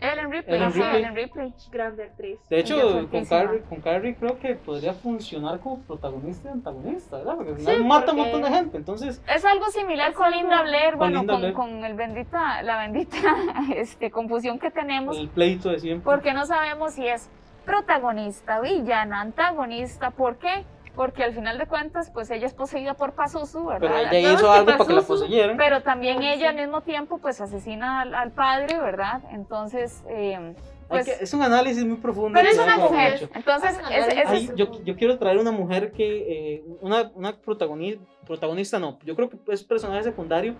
[0.01, 0.57] Ellen Ripley.
[0.57, 0.97] Ellen sí, Ripley.
[1.03, 1.53] Ellen Ripley.
[1.71, 2.39] grande actriz.
[2.49, 3.25] De hecho, con.
[3.25, 7.35] Carrie, con Carrie creo que podría funcionar como protagonista y antagonista, ¿verdad?
[7.37, 9.21] Porque Sí, mata a un porque- montón de gente, entonces...
[9.33, 11.53] Es algo similar Es con Linda Blair, bueno, Linda con, Blair.
[11.53, 13.17] con el bendita, la bendita
[13.75, 16.03] este, confusión que tenemos, El pleito de siempre.
[16.03, 17.29] porque no sabemos si es
[17.65, 20.65] protagonista, villana, antagonista, ¿por qué?
[20.95, 23.79] Porque al final de cuentas, pues ella es poseída por Pazuzu, ¿verdad?
[23.79, 25.57] Pero La- ella no, hizo es que algo para que la Pazuzu- poseyeran.
[25.57, 29.21] pero también ella al mismo tiempo, pues asesina al, al padre, ¿verdad?
[29.31, 30.53] Entonces, eh,
[30.89, 32.37] pues, que- es un análisis muy profundo.
[32.37, 33.29] pero es una mujer, hecho.
[33.33, 37.09] entonces, Ah, ese- ese Ay, es- yo, yo quiero traer una mujer que, eh, una,
[37.15, 40.55] una protagonista, protagonista no, yo creo que es personaje secundario,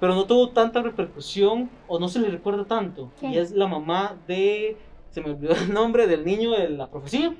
[0.00, 3.12] pero no tuvo tanta repercusión o no se le recuerda tanto.
[3.20, 3.32] ¿Quién?
[3.34, 4.76] Y es la mamá de,
[5.10, 7.32] se me olvidó el nombre del niño de la profecía,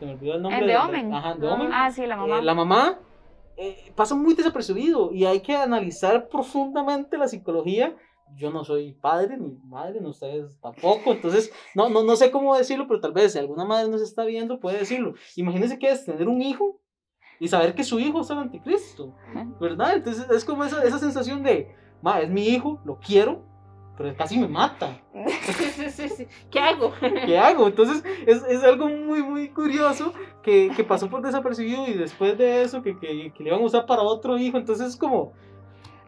[0.00, 1.14] se me olvidó el nombre ¿El de del- Omen?
[1.14, 1.54] Ajá, de Ah.
[1.54, 1.70] Omen.
[1.72, 2.38] ah, sí, la mamá.
[2.38, 2.98] Eh, la mamá
[3.56, 7.94] eh, pasa muy desapercibido y hay que analizar profundamente la psicología.
[8.36, 12.56] Yo no soy padre ni madre, no ustedes tampoco, entonces no, no, no sé cómo
[12.56, 15.14] decirlo, pero tal vez si alguna madre nos está viendo puede decirlo.
[15.36, 16.80] Imagínense que es tener un hijo
[17.40, 19.14] y saber que su hijo es el anticristo,
[19.60, 19.94] ¿verdad?
[19.96, 23.42] Entonces es como esa, esa sensación de, ma, es mi hijo, lo quiero,
[24.00, 24.98] pero casi me mata.
[25.42, 26.26] Sí, sí, sí, sí.
[26.50, 26.94] ¿Qué hago?
[27.26, 27.66] ¿qué hago?
[27.66, 32.62] Entonces es, es algo muy, muy curioso que, que pasó por desapercibido y después de
[32.62, 35.34] eso que, que, que le iban a usar para otro hijo, entonces es como...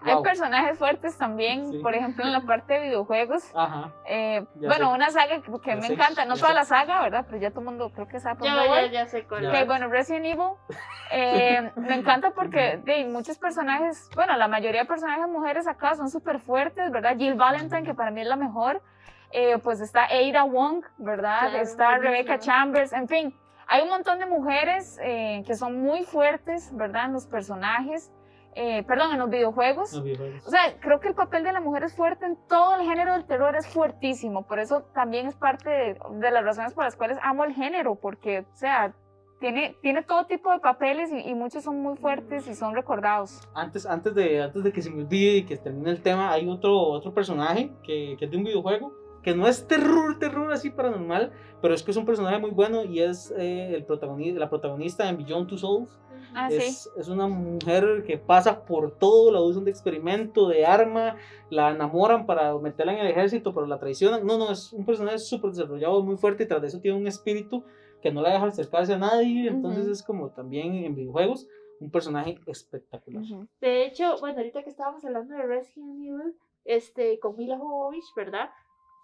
[0.05, 0.23] Hay wow.
[0.23, 1.79] personajes fuertes también, Sí.
[1.79, 3.51] por ejemplo, en la parte de videojuegos.
[3.55, 3.93] Ajá.
[4.07, 4.95] Eh, bueno, sé.
[4.95, 6.55] una saga que, que Ya me sé, encanta, no ya toda sé.
[6.57, 7.25] la saga, ¿verdad?
[7.29, 9.53] Pero ya todo el mundo creo que sabe por Ya, ya, ya sé cuál Ya.
[9.53, 10.53] Que, bueno, Resident Evil,
[11.12, 16.11] eh, me encanta porque de muchos personajes, bueno, la mayoría de personajes mujeres acá son
[16.11, 17.16] súper fuertes, ¿verdad?
[17.16, 18.83] Jill Valentine, que para mí es la mejor,
[19.31, 21.41] eh, pues está Ada Wong, ¿verdad?
[21.51, 21.99] Claro, está.
[21.99, 23.35] Rebecca Chambers, en fin,
[23.66, 27.07] hay un montón de mujeres eh, que son muy fuertes, ¿verdad?
[27.07, 28.12] En los personajes,
[28.55, 29.92] eh, perdón, en los videojuegos.
[29.92, 30.46] Los videojuegos.
[30.46, 33.12] O sea, creo que el papel de la mujer es fuerte en todo el género
[33.14, 34.46] del terror, es fuertísimo.
[34.46, 37.94] Por eso también es parte de, de las razones por las cuales amo el género,
[37.94, 38.94] porque, o sea,
[39.40, 43.40] tiene, tiene todo tipo de papeles y, y muchos son muy fuertes y son recordados.
[43.55, 46.48] Antes, antes, de, antes de que se me olvide y que termine el tema, hay
[46.48, 48.92] otro, otro personaje que, que es de un videojuego,
[49.22, 52.84] que no es terror, terror así paranormal, pero es que es un personaje muy bueno
[52.84, 55.98] y es eh, el protagonista, la protagonista en Beyond Two Souls.
[56.35, 56.57] Ah, sí.
[56.57, 61.16] es, es una mujer que pasa por todo, la usan de experimento, de arma,
[61.51, 64.24] la enamoran para meterla en el ejército, pero la traicionan.
[64.26, 67.07] No, no, es un personaje súper desarrollado, muy fuerte y tras de eso tiene un
[67.07, 67.64] espíritu
[68.01, 69.49] que no la deja acercarse a nadie.
[69.49, 69.93] Entonces Ujú.
[69.93, 71.47] es como también en videojuegos
[71.80, 73.22] un personaje espectacular.
[73.22, 73.47] Ujú.
[73.61, 78.51] De hecho, bueno, ahorita que estábamos hablando de Resident Evil, este, con Mila Jovovich, ¿verdad?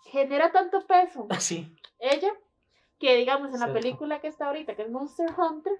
[0.05, 1.75] Genera tanto peso Así.
[1.99, 2.33] ella
[3.01, 3.75] que, digamos, en la Cierto.
[3.75, 5.73] película que está ahorita, que es Monster Hunter,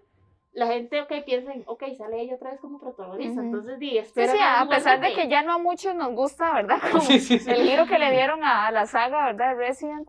[0.53, 3.99] la gente, ok, piensa en, ok, sale ella otra vez como protagonista, entonces, di, Sí,
[3.99, 4.33] espera.
[4.33, 6.79] sí, a pesar de que ya no a muchos nos gusta, ¿verdad?
[6.93, 7.51] Como Sí, sí, sí.
[7.51, 9.51] el giro que le dieron a, a la saga, ¿verdad?
[9.51, 10.09] De Resident.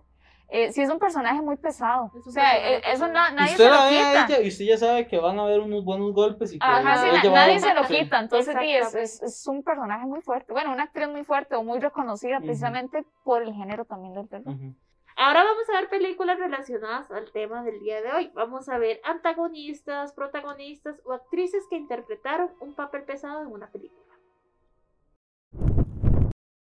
[0.51, 2.11] Eh, sí es un personaje muy pesado.
[2.17, 4.25] Es O sea, personaje eh, eso na- nadie usted se lo quita.
[4.25, 6.97] ella y usted ya sabe que van a haber unos buenos golpes y que Ajá,
[6.97, 10.51] sí, na- nadie se lo quita, entonces sí, es, es, es un personaje muy fuerte,
[10.51, 14.55] bueno, una actriz muy fuerte o muy reconocida precisamente por el género también del terror.
[14.55, 14.73] Ujú.
[15.21, 18.31] Ahora vamos a ver películas relacionadas al tema del día de hoy.
[18.35, 24.15] Vamos a ver antagonistas, protagonistas o actrices que interpretaron un papel pesado en una película.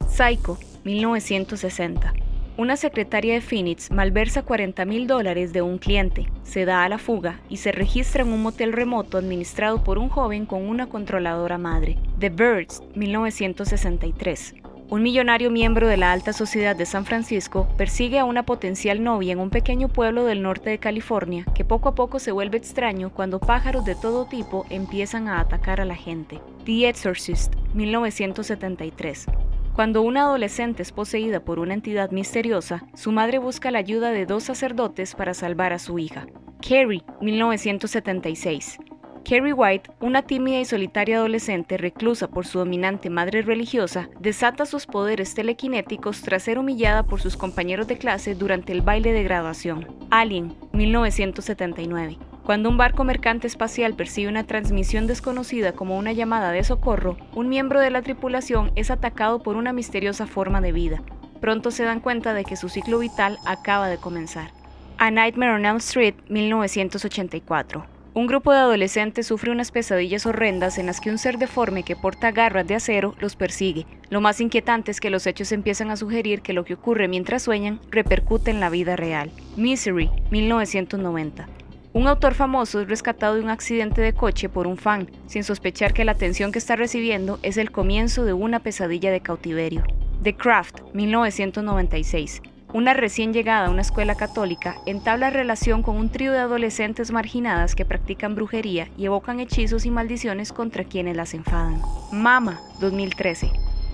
[0.08, 2.14] Psycho, 1960.
[2.56, 7.00] Una secretaria de Phoenix malversa 40 mil dólares de un cliente, se da a la
[7.00, 11.58] fuga y se registra en un motel remoto administrado por un joven con una controladora
[11.58, 11.98] madre.
[12.20, 14.54] The Birds, 1963.
[14.94, 19.34] Un millonario miembro de la alta sociedad de San Francisco persigue a una potencial novia
[19.34, 23.10] en un pequeño pueblo del norte de California que poco a poco se vuelve extraño
[23.10, 26.40] cuando pájaros de todo tipo empiezan a atacar a la gente.
[26.66, 29.26] The Exorcist, 1973.
[29.74, 34.28] Cuando una adolescente es poseída por una entidad misteriosa, su madre busca la ayuda de
[34.28, 36.28] dos sacerdotes para salvar a su hija.
[36.62, 38.78] Carrie, 1976.
[39.24, 44.86] Carrie White, una tímida y solitaria adolescente reclusa por su dominante madre religiosa, desata sus
[44.86, 49.88] poderes telequinéticos tras ser humillada por sus compañeros de clase durante el baile de graduación.
[50.10, 52.18] Alien, 1979.
[52.44, 57.48] Cuando un barco mercante espacial percibe una transmisión desconocida como una llamada de socorro, un
[57.48, 61.02] miembro de la tripulación es atacado por una misteriosa forma de vida.
[61.40, 64.52] Pronto se dan cuenta de que su ciclo vital acaba de comenzar.
[64.98, 67.93] A Nightmare on Elm Street, 1984.
[68.16, 71.96] Un grupo de adolescentes sufre unas pesadillas horrendas en las que un ser deforme que
[71.96, 73.88] porta garras de acero los persigue.
[74.12, 77.42] Lo más inquietante es que los hechos empiezan a sugerir que lo que ocurre mientras
[77.42, 79.32] sueñan repercute en la vida real.
[79.58, 81.48] Misery, 1990.
[81.94, 85.92] Un autor famoso es rescatado de un accidente de coche por un fan, sin sospechar
[85.92, 89.84] que la atención que está recibiendo es el comienzo de una pesadilla de cautiverio.
[90.22, 92.44] The Craft, 1996.
[92.74, 97.76] Una recién llegada a una escuela católica entabla relación con un trío de adolescentes marginadas
[97.76, 101.80] que practican brujería y evocan hechizos y maldiciones contra quienes las enfadan.
[102.12, 103.52] Mama, 2013.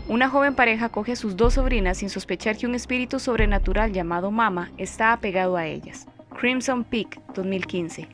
[0.07, 4.31] Una joven pareja coge a sus dos sobrinas sin sospechar que un espíritu sobrenatural llamado
[4.31, 6.07] Mama está apegado a ellas.
[6.39, 8.07] Crimson Peak, 2015.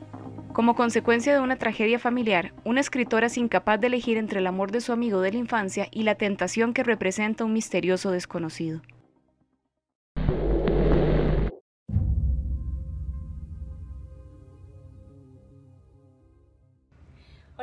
[0.52, 4.72] Como consecuencia de una tragedia familiar, una escritora es incapaz de elegir entre el amor
[4.72, 8.80] de su amigo de la infancia y la tentación que representa un misterioso desconocido.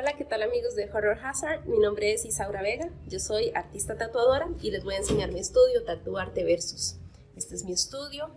[0.04, 1.64] Hola, ¿qué tal amigos de Horror Hazard?
[1.64, 5.40] Mi nombre es Isaura Vega, yo soy artista tatuadora y les voy a enseñar mi
[5.40, 6.96] estudio Tatuarte Versus.
[7.36, 8.28] Este es mi estudio,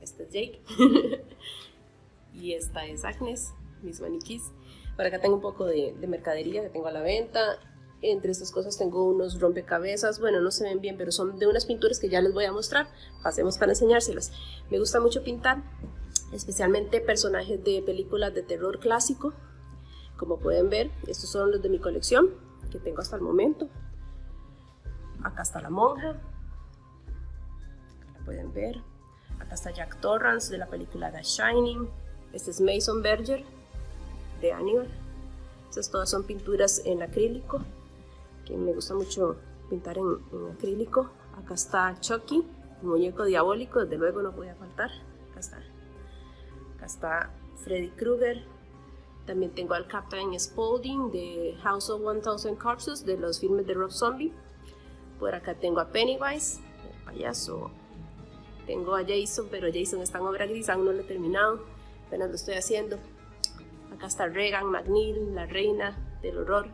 [0.00, 0.62] este es Jake
[2.32, 3.48] y esta es Agnes,
[3.82, 4.44] mis maniquís.
[4.94, 7.58] Por acá tengo un poco de, de mercadería que tengo a la venta.
[8.00, 11.66] Entre estas cosas tengo unos rompecabezas, bueno, no se ven bien, pero son de unas
[11.66, 12.86] pinturas que ya les voy a mostrar.
[13.24, 14.30] Pasemos para enseñárselas.
[14.70, 15.60] Me gusta mucho pintar,
[16.32, 19.34] especialmente personajes de películas de terror clásico
[20.22, 22.30] como pueden ver, estos son los de mi colección
[22.70, 23.68] que tengo hasta el momento.
[25.24, 26.14] Acá está la monja,
[28.24, 28.80] pueden ver.
[29.40, 31.88] Acá está Jack Torrance de la película The Shining.
[32.32, 33.44] Este es Mason Berger
[34.40, 34.88] de Hannibal.
[35.68, 37.60] Estas todas son pinturas en acrílico,
[38.44, 39.38] que me gusta mucho
[39.70, 40.06] pintar en,
[40.54, 41.10] acrílico.
[41.36, 42.46] Acá está Chucky,
[42.82, 44.92] muñeco diabólico, desde luego no podía faltar.
[45.32, 45.56] Acá está.
[46.76, 47.30] Acá está
[47.64, 48.44] Freddy Krueger,
[49.26, 53.90] también tengo al Captain Spaulding de House of 1000 Corpses de los filmes de Rob
[53.90, 54.32] Zombie.
[55.18, 57.70] Por acá tengo a Pennywise, el payaso.
[58.66, 61.64] Tengo a Jason, pero Jason está en obra gris, aún no lo he terminado.
[62.06, 62.98] Apenas lo estoy haciendo.
[63.94, 66.66] Acá está Regan McNeil, la reina del horror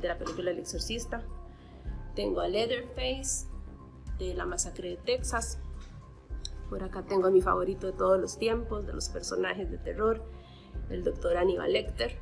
[0.00, 1.22] de la película El Exorcista.
[2.14, 3.46] Tengo a Leatherface
[4.18, 5.58] de La Masacre de Texas.
[6.68, 10.22] Por acá tengo a mi favorito de todos los tiempos, de los personajes de terror,
[10.90, 12.18] el doctor Aníbal Lecter.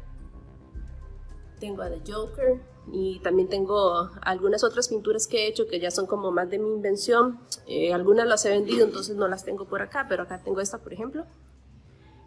[1.61, 2.61] Tengo a The Joker
[2.93, 6.59] y también tengo algunas otras pinturas que he hecho que ya son como más de
[6.59, 7.41] mi invención.
[7.67, 10.79] Eh, algunas las he vendido, entonces no las tengo por acá, pero acá tengo esta,
[10.79, 11.25] por ejemplo.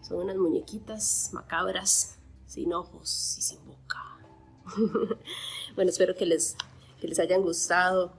[0.02, 2.18] Son unas muñequitas macabras,
[2.48, 4.00] sin ojos y sin boca.
[5.76, 6.56] bueno, espero que les,
[7.00, 8.14] que les hayan gustado.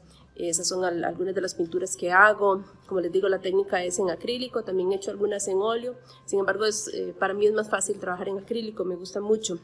[0.49, 2.65] Esas son algunas de las pinturas que hago.
[2.87, 5.97] Como les digo, la técnica es en acrílico, también he hecho algunas en óleo.
[6.25, 9.59] Sin embargo, eh, para mí es más fácil trabajar en acrílico, me gusta mucho.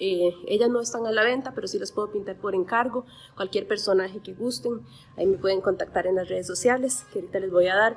[0.00, 3.06] Eh, ellas no están a la venta, pero sí las puedo pintar por encargo.
[3.36, 4.80] Cualquier personaje que gusten,
[5.16, 7.96] ahí me pueden contactar en las redes sociales, que ahorita les voy a dar.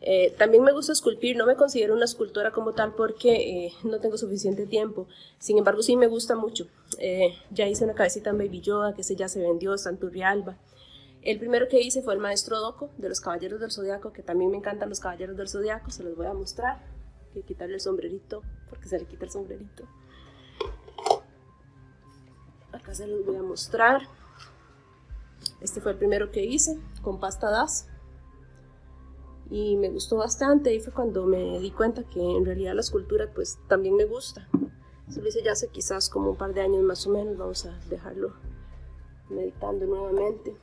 [0.00, 4.18] Eh, también me gusta esculpir, no me considero una escultora como tal porque no tengo
[4.18, 5.06] suficiente tiempo.
[5.38, 6.66] Sin embargo, sí me gusta mucho.
[7.52, 10.58] ya hice una cabecita en Baby Yoda, que ese ya se vendió, está en Turrialba.
[11.26, 14.52] El primero que hice fue el maestro Doco de los Caballeros del Zodiaco, que también
[14.52, 16.84] me encantan los Caballeros del Zodiaco, se los voy a mostrar.
[17.34, 19.88] Hay que quitarle el sombrerito, porque se le quita el sombrerito.
[22.70, 24.02] Acá se los voy a mostrar.
[25.60, 27.88] Este fue el primero que hice, con pasta DAS.
[29.50, 33.32] Y me gustó bastante, y fue cuando me di cuenta que en realidad la escultura
[33.34, 34.48] pues también me gusta.
[35.08, 37.66] Se lo hice ya hace quizás como un par de años más o menos, vamos
[37.66, 38.32] a dejarlo
[39.28, 40.56] meditando nuevamente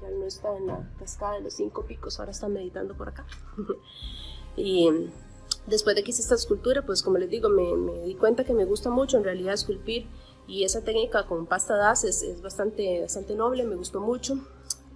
[0.00, 3.26] ya no está en la cascada de los cinco picos, ahora está meditando por acá.
[4.56, 4.88] y
[5.66, 8.64] después de que hice esta escultura, pues como les digo, me, di cuenta que me
[8.64, 10.06] gusta mucho en realidad esculpir
[10.46, 14.38] y esa técnica con pasta DAS es, es bastante, bastante noble, me gustó mucho.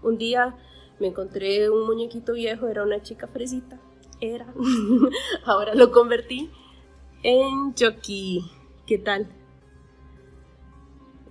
[0.03, 0.57] Un día
[0.99, 3.81] me encontré un muñequito viejo, era una chica fresita,
[4.21, 4.53] era.
[5.45, 6.51] Ahora lo convertí
[7.23, 8.51] en Chucky.
[8.87, 9.29] ¿Qué tal?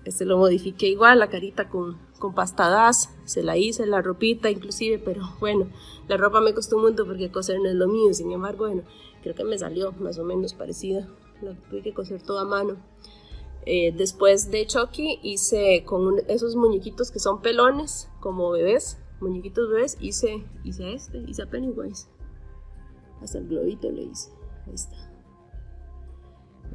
[0.06, 5.00] Este lo modifiqué igual, la carita con, con pastadas, se la hice, la ropita inclusive,
[5.00, 5.68] pero bueno,
[6.08, 8.84] la ropa me costó un mundo porque coser no es lo mío, sin embargo, bueno,
[9.22, 11.10] creo que me salió más o menos parecida,
[11.42, 12.78] la tuve que coser toda a mano.
[13.66, 19.98] Eh, después de Chucky hice con esos muñequitos que son pelones, como bebés, muñequitos bebés,
[20.00, 22.08] hice, hice este, hice a Pennywise.
[23.22, 24.32] Hasta el globito le hice.
[24.66, 25.12] Ahí está.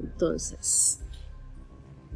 [0.00, 1.00] Entonces,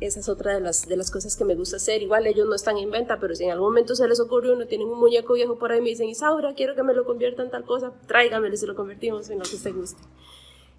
[0.00, 2.02] esa es otra de las, de las cosas que me gusta hacer.
[2.02, 4.66] Igual ellos no están en venta, pero si en algún momento se les ocurre uno,
[4.66, 7.42] tienen un muñeco viejo por ahí y me dicen, Isaura, quiero que me lo convierta
[7.42, 10.02] en tal cosa, tráigamelo y lo convertimos en lo que usted guste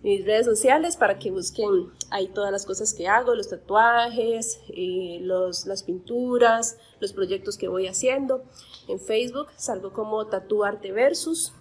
[0.03, 5.19] mis redes sociales para que busquen ahí todas las cosas que hago, los tatuajes, eh,
[5.21, 8.43] los, las pinturas, los proyectos que voy haciendo.
[8.87, 11.53] En Facebook salgo como Tatuarte Versus,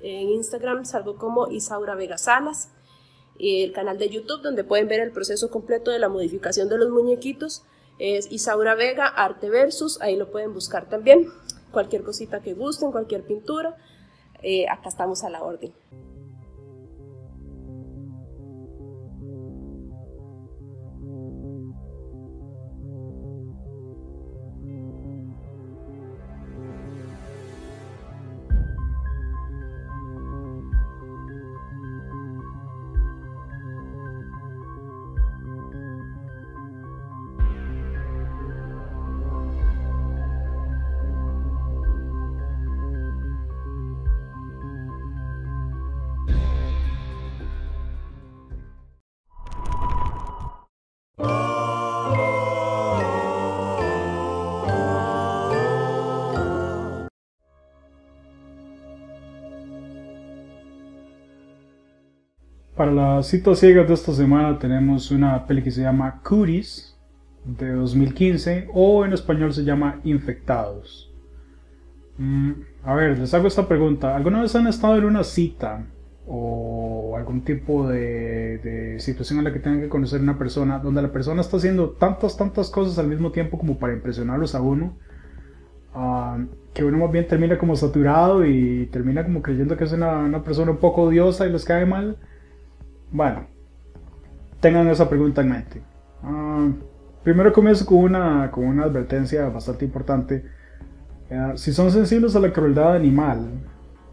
[0.00, 2.70] en Instagram salgo como Isaura Vega Salas,
[3.40, 6.90] el canal de YouTube donde pueden ver el proceso completo de la modificación de los
[6.90, 7.64] muñequitos
[7.98, 11.28] es Isaura Vega Arte Versus, ahí lo pueden buscar también.
[11.70, 13.76] Cualquier cosita que gusten, cualquier pintura,
[14.42, 15.72] eh, acá estamos a la orden.
[62.80, 66.98] Para las citas ciegas de esta semana tenemos una peli que se llama Cuties
[67.44, 71.12] de 2015 o en español se llama Infectados.
[72.16, 72.52] Mm,
[72.82, 74.16] a ver, les hago esta pregunta.
[74.16, 75.88] ¿Alguna vez han estado en una cita
[76.26, 81.02] o algún tipo de, situación en la que tengan que conocer a una persona donde
[81.02, 84.96] la persona está haciendo tantas, tantas cosas al mismo tiempo como para impresionarlos a uno?
[85.92, 86.38] Ah,
[86.72, 90.42] que uno más bien termina como saturado y termina como creyendo que es una, una
[90.42, 92.16] persona un poco odiosa y les cae mal.
[93.12, 93.46] Bueno,
[94.60, 95.82] tengan esa pregunta en mente.
[96.22, 96.68] Ah,
[97.24, 100.44] primero comienzo con una, con una advertencia bastante importante.
[101.28, 103.48] Eh, si son sensibles a la crueldad animal,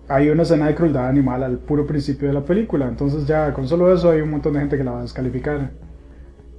[0.07, 2.87] hay una escena de crueldad animal al puro principio de la película.
[2.87, 5.71] Entonces ya con solo eso hay un montón de gente que la va a descalificar.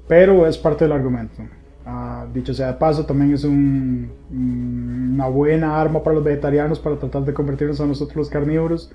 [0.06, 1.42] Pero es parte del argumento.
[1.84, 6.98] Ah, dicho sea de paso, también es un, una buena arma para los vegetarianos para
[6.98, 8.92] tratar de convertirnos a nosotros los carnívoros.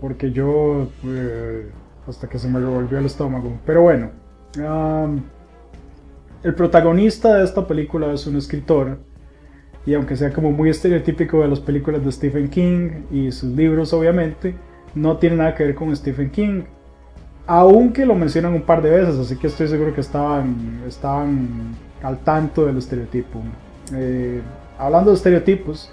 [0.00, 0.88] Porque yo...
[1.04, 1.68] Eh,
[2.08, 3.58] hasta que se me revolvió el estómago.
[3.66, 4.10] Pero bueno,
[6.42, 8.98] el protagonista de esta película es un escritor.
[9.86, 13.92] Y aunque sea como muy estereotípico de las películas de Stephen King y sus libros,
[13.92, 14.54] obviamente,
[14.94, 16.62] no tiene nada que ver con Stephen King.
[17.46, 22.18] Aunque lo mencionan un par de veces, así que estoy seguro que estaban, estaban al
[22.18, 23.40] tanto del estereotipo.
[23.94, 24.42] Eh,
[24.78, 25.90] hablando de estereotipos,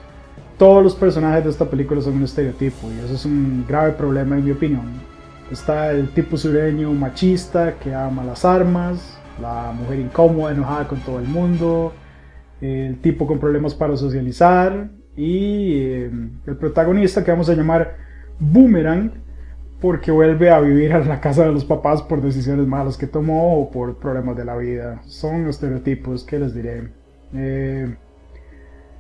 [0.58, 4.38] todos los personajes de esta película son un estereotipo y eso es un grave problema
[4.38, 5.15] en mi opinión
[5.52, 11.20] Está el tipo sureño machista que ama las armas, la mujer incómoda, enojada con todo
[11.20, 11.94] el mundo,
[12.62, 16.12] el tipo con problemas para socializar y eh,
[16.46, 17.96] el protagonista que vamos a llamar
[18.40, 19.12] Boomerang
[19.80, 23.60] porque vuelve a vivir a la casa de los papás por decisiones malas que tomó
[23.60, 25.02] o por problemas de la vida.
[25.06, 26.90] Son estereotipos, que les diré?
[27.34, 27.96] Eh,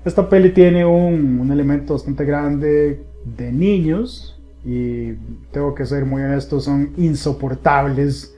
[0.03, 4.34] esta peli tiene un, un elemento bastante grande de niños,
[4.65, 5.13] y
[5.51, 8.35] tengo que ser muy honesto, son insoportables,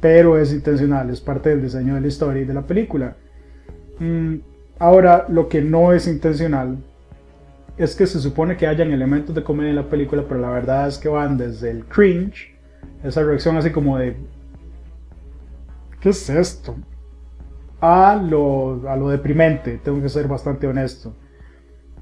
[0.00, 3.16] pero es intencional, es parte del diseño de la historia y de la película.
[4.00, 4.38] Mm,
[4.80, 6.78] ahora, lo que no es intencional
[7.78, 10.88] es que se supone que hayan elementos de comedia en la película, pero la verdad
[10.88, 12.52] es que van desde el cringe,
[13.04, 14.16] esa reacción así como de,
[16.00, 16.74] ¿qué es esto?
[17.80, 21.14] A lo, a lo deprimente, tengo que ser bastante honesto.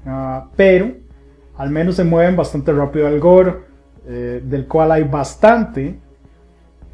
[0.03, 0.95] Ah, pero
[1.57, 3.55] al menos se mueven bastante rápido al gore,
[4.05, 5.99] eh, del cual hay bastante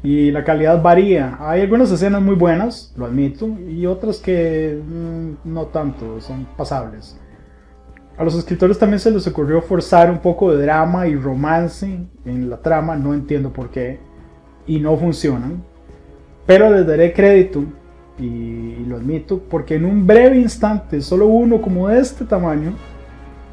[0.02, 1.36] y la calidad varía.
[1.40, 7.18] Hay algunas escenas muy buenas, lo admito, y otras que mm, no tanto, son pasables.
[8.16, 12.50] A los escritores también se les ocurrió forzar un poco de drama y romance en
[12.50, 14.00] la trama, no entiendo por qué,
[14.66, 15.62] y no funcionan.
[16.44, 17.62] Pero les daré crédito
[18.18, 22.74] y, lo admito, porque en un breve instante, solo uno como de este tamaño,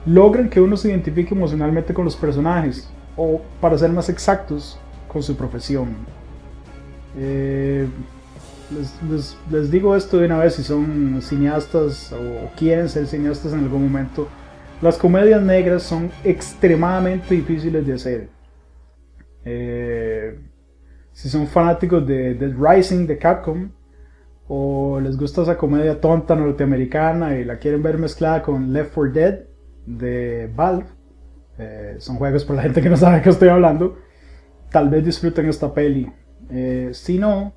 [0.06, 5.24] logran que uno se identifique emocionalmente con los personajes, o para ser más exactos, con
[5.24, 5.96] su profesión.
[7.18, 7.88] Eh,
[9.50, 13.84] les, digo esto de una vez si son cineastas o quieren ser cineastas en algún
[13.84, 14.28] momento.
[14.82, 18.30] Las comedias negras son extremadamente difíciles de hacer.
[19.46, 20.38] Eh,
[21.14, 23.70] si son fanáticos de The Rising de Capcom
[24.48, 29.14] o les gusta esa comedia tonta norteamericana y la quieren ver mezclada con Left 4
[29.14, 29.55] Dead
[29.86, 30.86] de Valve,
[31.58, 33.98] eh, son juegos para la gente que no sabe de qué estoy hablando,
[34.72, 36.12] tal vez disfruten esta peli.
[36.50, 37.54] Eh, si no,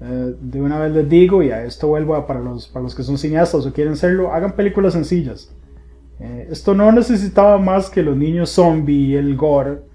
[0.00, 3.02] eh, de una vez les digo, y a esto vuelvo para, los, para los que
[3.02, 5.54] son cineastas o quieren serlo, hagan películas sencillas.
[6.50, 9.90] esto no necesitaba más que los niños zombie y el gore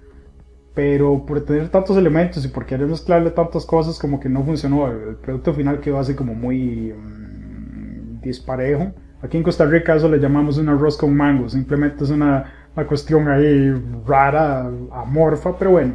[0.76, 4.86] pero por tener tantos elementos y por querer mezclarle tantas cosas como que no funcionó.
[4.86, 8.92] El, producto final quedó así como muy mm, disparejo.
[9.22, 12.86] Aquí en Costa Rica eso le llamamos un arroz con mango, simplemente es una, una
[12.86, 13.72] cuestión ahí
[14.06, 15.94] rara, amorfa, pero bueno.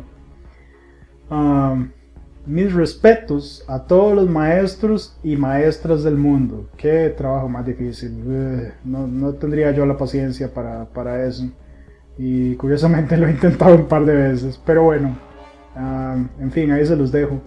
[2.46, 6.68] mis respetos a todos los maestros y maestras del mundo.
[6.78, 8.74] Qué trabajo más difícil.
[8.84, 11.50] no, no, tendría yo la paciencia para, para eso.
[12.18, 14.60] Y curiosamente lo he intentado un par de veces.
[14.66, 15.16] Pero bueno,
[16.40, 17.40] en fin, ahí se los dejo.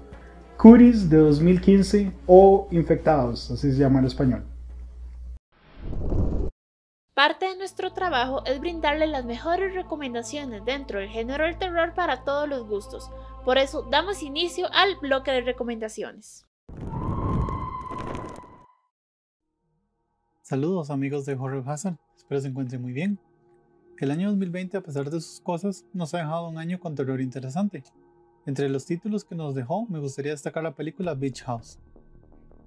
[0.57, 4.54] Curis de 2015 o Infectados, así se llama en español.
[7.14, 12.24] Parte de nuestro trabajo es brindarle las mejores recomendaciones dentro del género del terror para
[12.24, 13.09] todos los gustos.
[13.45, 16.45] Por eso damos inicio al bloque de recomendaciones.
[20.43, 23.18] Saludos amigos de Horror Hazard, espero se encuentren muy bien.
[23.99, 27.20] El año 2020, a pesar de sus cosas, nos ha dejado un año con terror
[27.20, 27.85] interesante.
[28.45, 31.78] Entre los títulos que nos dejó, me gustaría destacar la película Beach House.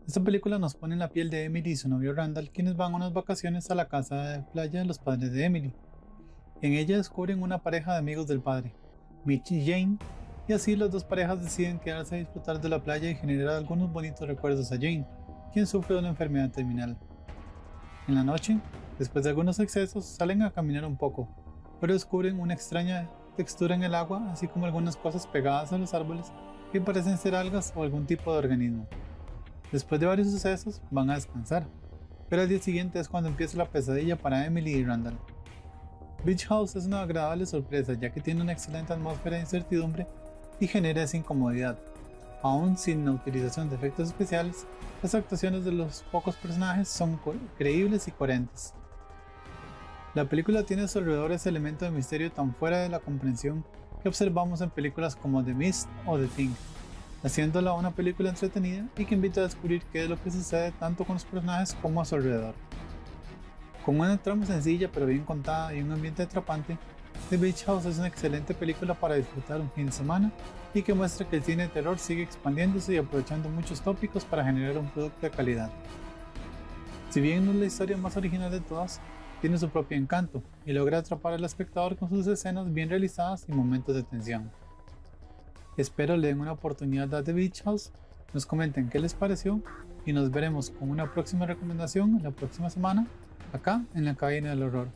[0.07, 2.93] Esta película nos pone en la piel de Emily y su novio Randall, quienes van
[2.93, 5.73] unas vacaciones a la casa de playa de los padres de Emily.
[6.61, 8.73] En ella descubren una pareja de amigos del padre,
[9.25, 9.97] Mitch y Jane,
[10.47, 13.91] y así las dos parejas deciden quedarse a disfrutar de la playa y generar algunos
[13.91, 15.05] bonitos recuerdos a Jane,
[15.51, 16.97] quien sufre de una enfermedad terminal.
[18.07, 18.61] En la noche,
[18.97, 21.27] Después de algunos excesos, salen a caminar un poco,
[21.79, 25.93] pero descubren una extraña textura en el agua, así como algunas cosas pegadas a los
[25.93, 26.31] árboles
[26.71, 28.87] que parecen ser algas o algún tipo de organismo.
[29.71, 31.67] Después de varios sucesos, van a descansar,
[32.29, 35.17] pero al día siguiente es cuando empieza la pesadilla para Emily y Randall.
[36.23, 40.07] Beach House es una agradable sorpresa ya que tiene una excelente atmósfera de incertidumbre
[40.59, 41.77] y genera esa incomodidad.
[42.41, 44.65] Aún sin la utilización de efectos especiales,
[45.01, 47.19] las actuaciones de los pocos personajes son
[47.57, 48.73] creíbles y coherentes.
[50.15, 53.65] La película tiene a su alrededor ese elemento de misterio tan fuera de la comprensión
[54.01, 56.53] que observamos en películas como The Mist o The Thing,
[57.27, 61.03] haciéndola una película entretenida y que invita a descubrir qué es lo que sucede tanto
[61.03, 62.55] con los personajes como a su alrededor.
[63.85, 66.77] Con una trama sencilla pero bien contada y un ambiente atrapante,
[67.29, 70.31] The Beach House es una excelente película para disfrutar un fin de semana
[70.73, 74.45] y que muestra que el cine de terror sigue expandiéndose y aprovechando muchos tópicos para
[74.45, 75.69] generar un producto de calidad.
[77.09, 79.01] Si bien no es la historia más original de todas,
[79.41, 83.51] tiene su propio encanto y logra atrapar al espectador con sus escenas bien realizadas y
[83.51, 84.49] momentos de tensión.
[85.77, 87.91] Espero le den una oportunidad a The Beach House,
[88.33, 89.61] nos comenten qué les pareció
[90.05, 93.07] y nos veremos con una próxima recomendación la próxima semana
[93.53, 94.87] acá en la cabina del horror.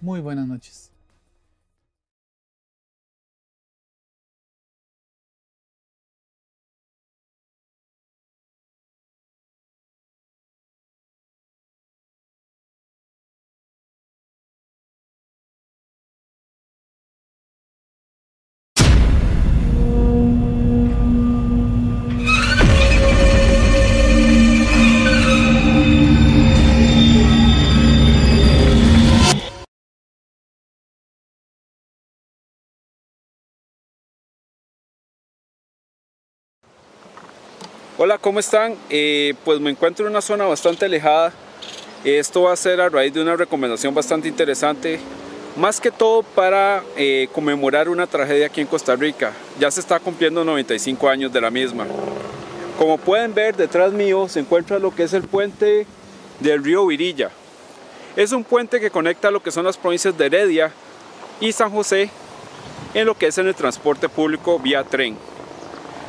[0.00, 0.89] Muy buenas noches.
[38.02, 38.76] Hola, ¿cómo están?
[38.88, 41.34] Eh, pues me encuentro en una zona bastante alejada.
[42.02, 44.98] Esto va a ser a raíz de una recomendación bastante interesante,
[45.54, 49.34] más que todo para eh, conmemorar una tragedia aquí en Costa Rica.
[49.58, 51.86] Ya se está cumpliendo 95 años de la misma.
[52.78, 55.86] Como pueden ver, detrás mío se encuentra lo que es el puente
[56.38, 57.30] del río Virilla.
[58.16, 60.72] Es un puente que conecta lo que son las provincias de Heredia
[61.38, 62.08] y San José
[62.94, 65.18] en lo que es en el transporte público vía tren.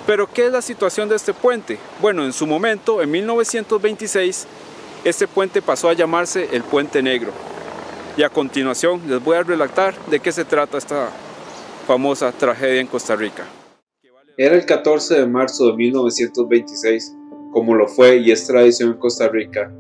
[0.06, 1.78] Pero ¿qué es la situación de este puente?
[2.02, 4.47] Bueno, en su momento, en 1926,
[5.04, 7.32] este puente pasó a llamarse el Puente Negro.
[8.18, 11.10] Y a continuación les voy a relatar de qué se trata esta
[11.88, 13.45] famosa tragedia en Costa Rica.
[14.38, 17.16] Era el 14 de marzo de 1926,
[17.52, 19.72] como lo fue y es tradición en Costa Rica,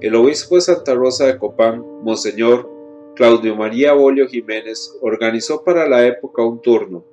[0.00, 2.68] el obispo de Santa Rosa de Copán, Monseñor
[3.16, 7.04] Claudio María Bolio Jiménez, organizó para la época un turno.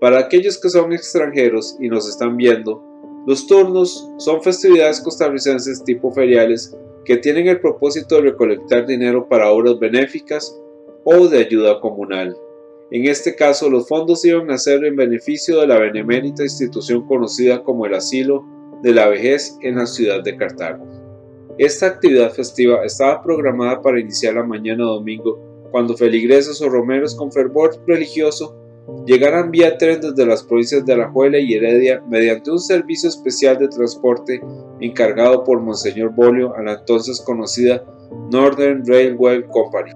[0.00, 2.84] Para aquellos que son extranjeros y nos están viendo,
[3.26, 9.50] los turnos son festividades costarricenses tipo feriales que tienen el propósito de recolectar dinero para
[9.50, 10.56] obras benéficas
[11.04, 12.36] o de ayuda comunal.
[12.90, 17.64] En este caso, los fondos iban a ser en beneficio de la benemérita institución conocida
[17.64, 18.44] como el Asilo
[18.82, 20.86] de la Vejez en la ciudad de Cartago.
[21.58, 25.40] Esta actividad festiva estaba programada para iniciar la mañana domingo,
[25.72, 28.67] cuando feligreses o romeros con fervor religioso
[29.06, 33.68] llegaran vía tren desde las provincias de Alajuela y Heredia mediante un servicio especial de
[33.68, 34.40] transporte
[34.80, 37.82] encargado por Monseñor Bolio a la entonces conocida
[38.30, 39.92] Northern Railway Company.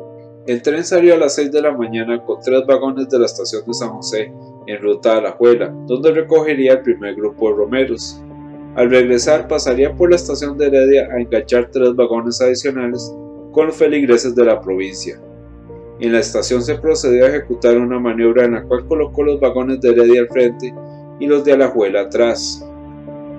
[0.47, 3.63] El tren salió a las 6 de la mañana con tres vagones de la estación
[3.65, 4.33] de San José
[4.67, 8.21] en ruta a Alajuela, donde recogería el primer grupo de romeros.
[8.75, 13.15] Al regresar pasaría por la estación de Heredia a enganchar tres vagones adicionales
[13.53, 15.21] con los feligreses de la provincia.
[16.03, 19.81] En la estación se procedió a ejecutar una maniobra en la cual colocó los vagones
[19.81, 20.75] de Heredia al frente
[21.21, 22.67] y los de Alajuela atrás.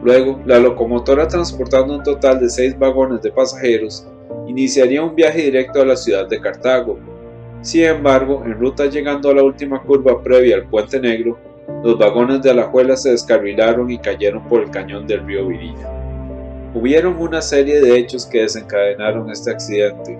[0.01, 4.07] Luego, la locomotora transportando un total de seis vagones de pasajeros
[4.47, 6.99] iniciaría un viaje directo a la ciudad de Cartago.
[7.59, 11.37] Sin embargo, en ruta llegando a la última curva previa al Puente Negro,
[11.83, 16.71] los vagones de Alajuela se descarrilaron y cayeron por el cañón del río Virilla.
[16.73, 20.17] Hubieron una serie de hechos que desencadenaron este accidente.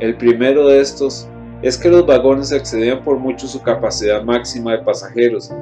[0.00, 1.28] El primero de estos
[1.62, 5.52] es que los vagones excedían por mucho su capacidad máxima de pasajeros,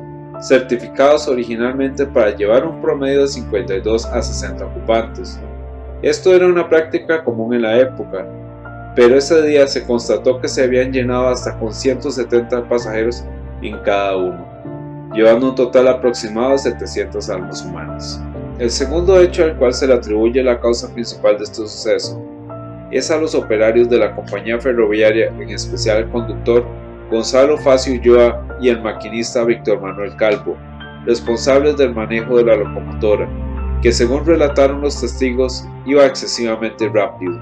[0.41, 5.41] certificados originalmente para llevar un promedio de 52 a 60 ocupantes.
[6.03, 8.27] Esto era una práctica común en la época,
[8.95, 13.25] pero ese día se constató que se habían llenado hasta con 170 pasajeros
[13.63, 14.47] en cada uno,
[15.15, 18.21] llevando un total aproximado de 700 almas humanas.
[18.59, 22.36] El segundo hecho al cual se le atribuye la causa principal de este suceso
[22.91, 26.65] es a los operarios de la compañía ferroviaria, en especial el conductor
[27.11, 30.57] Gonzalo Facio Ulloa y el maquinista Víctor Manuel Calvo,
[31.05, 33.29] responsables del manejo de la locomotora,
[33.83, 37.39] que según relataron los testigos iba excesivamente rápido,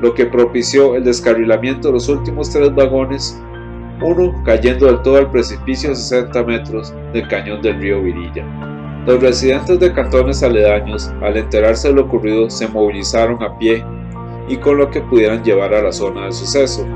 [0.00, 3.40] lo que propició el descarrilamiento de los últimos tres vagones,
[4.02, 8.44] uno cayendo del todo al precipicio a 60 metros del cañón del río Virilla.
[9.06, 13.84] Los residentes de cantones aledaños, al enterarse de lo ocurrido, se movilizaron a pie
[14.48, 16.86] y con lo que pudieran llevar a la zona del suceso,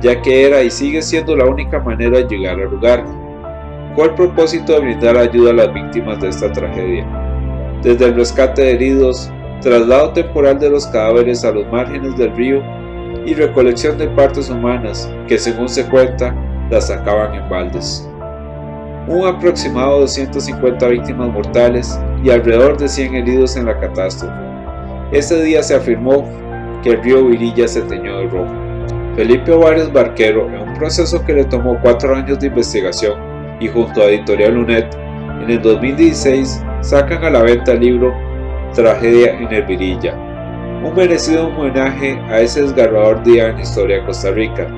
[0.00, 3.04] ya que era y sigue siendo la única manera de llegar al lugar,
[3.94, 7.06] con el propósito de brindar ayuda a las víctimas de esta tragedia
[7.82, 12.62] desde el rescate de heridos, traslado temporal de los cadáveres a los márgenes del río
[13.24, 16.34] y recolección de partes humanas que según se cuenta
[16.70, 18.08] las sacaban en baldes.
[19.06, 24.34] Un aproximado de 150 víctimas mortales y alrededor de 100 heridos en la catástrofe.
[25.12, 26.28] Ese día se afirmó
[26.82, 28.52] que el río Virilla se teñó de rojo.
[29.16, 33.18] Felipe Ovares Barquero, en un proceso que le tomó cuatro años de investigación
[33.60, 34.84] y junto a Editorial UNED,
[35.42, 38.14] en el 2016 sacan a la venta el libro
[38.74, 40.14] Tragedia en el Virilla,
[40.84, 44.68] un merecido homenaje a ese desgarrador día en la historia de Costa Rica,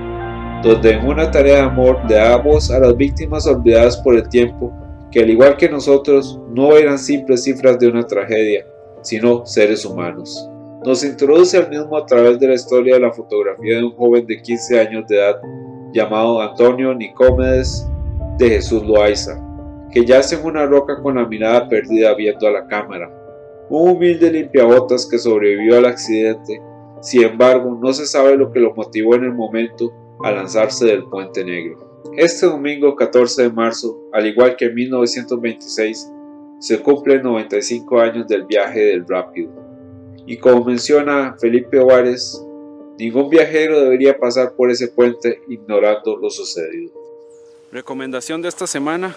[0.62, 4.28] donde en una tarea de amor le da voz a las víctimas olvidadas por el
[4.28, 4.72] tiempo
[5.10, 8.64] que al igual que nosotros no eran simples cifras de una tragedia,
[9.02, 10.49] sino seres humanos.
[10.84, 14.26] Nos introduce al mismo a través de la historia de la fotografía de un joven
[14.26, 15.38] de 15 años de edad
[15.92, 17.86] llamado Antonio Nicómedes
[18.38, 19.38] de Jesús Loaiza,
[19.92, 23.10] que yace en una roca con la mirada perdida viendo a la cámara.
[23.68, 26.62] Un humilde limpiabotas que sobrevivió al accidente,
[27.02, 29.92] sin embargo, no se sabe lo que lo motivó en el momento
[30.24, 32.02] a lanzarse del Puente Negro.
[32.16, 36.10] Este domingo 14 de marzo, al igual que en 1926,
[36.58, 39.69] se cumplen 95 años del viaje del Rápido.
[40.30, 42.40] Y como menciona Felipe Ovares,
[43.00, 46.92] ningún viajero debería pasar por ese puente ignorando lo sucedido.
[47.72, 49.16] Recomendación de esta semana,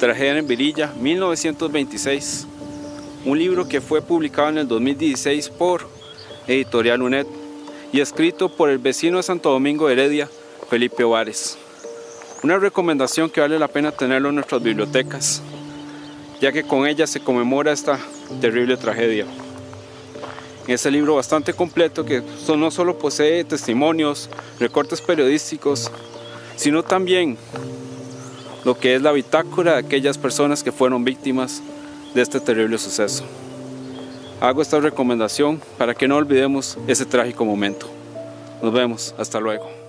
[0.00, 2.48] Tragedia en Virilla, 1926,
[3.24, 5.82] un libro que fue publicado en el 2016 por
[6.48, 7.26] Editorial UNED
[7.92, 10.28] y escrito por el vecino de Santo Domingo Heredia,
[10.68, 11.56] Felipe Ovares.
[12.42, 15.40] Una recomendación que vale la pena tenerlo en nuestras bibliotecas,
[16.40, 18.00] ya que con ella se conmemora esta
[18.40, 19.24] terrible tragedia.
[20.66, 22.22] En este libro bastante completo que
[22.56, 25.90] no solo posee testimonios, recortes periodísticos,
[26.56, 27.36] sino también
[28.64, 31.62] lo que es la bitácora de aquellas personas que fueron víctimas
[32.14, 33.24] de este terrible suceso.
[34.40, 37.88] Hago esta recomendación para que no olvidemos ese trágico momento.
[38.62, 39.82] Nos vemos, hasta luego.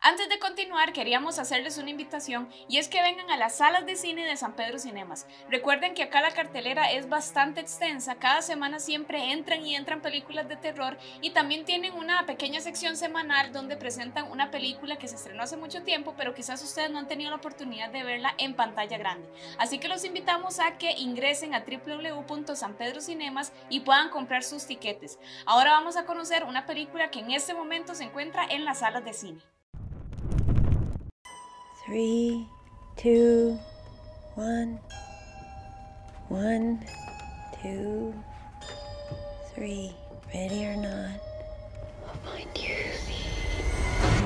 [0.00, 0.28] Antes
[0.92, 4.54] queríamos hacerles una invitación y es que vengan a las salas de cine de San
[4.54, 5.26] Pedro Cinemas.
[5.48, 10.48] Recuerden que acá la cartelera es bastante extensa, cada semana siempre entran y entran películas
[10.48, 15.16] de terror y también tienen una pequeña sección semanal donde presentan una película que se
[15.16, 18.54] estrenó hace mucho tiempo, pero quizás ustedes no han tenido la oportunidad de verla en
[18.54, 19.28] pantalla grande.
[19.58, 25.18] Así que los invitamos a que ingresen a www.sanpedrocinemas y puedan comprar sus tiquetes.
[25.46, 29.04] Ahora vamos a conocer una película que en este momento se encuentra en las salas
[29.04, 29.57] de cine.
[31.88, 32.46] Three,
[32.98, 33.58] two,
[34.34, 34.78] one,
[36.28, 36.84] one,
[37.62, 38.12] two,
[39.54, 39.94] three.
[40.34, 41.18] Ready or not?
[42.06, 42.76] I'll find you.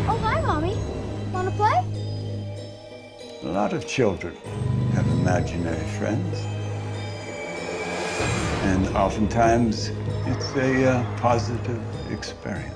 [0.08, 0.76] Oh, hi, Mommy.
[1.32, 1.84] Wanna play?
[3.44, 4.34] A lot of children
[4.94, 6.40] have imaginary friends.
[8.64, 9.92] And oftentimes,
[10.26, 12.74] it's a uh, positive experience.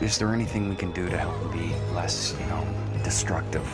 [0.00, 2.66] Is there anything we can do to help him be less, you know,
[3.04, 3.64] destructive?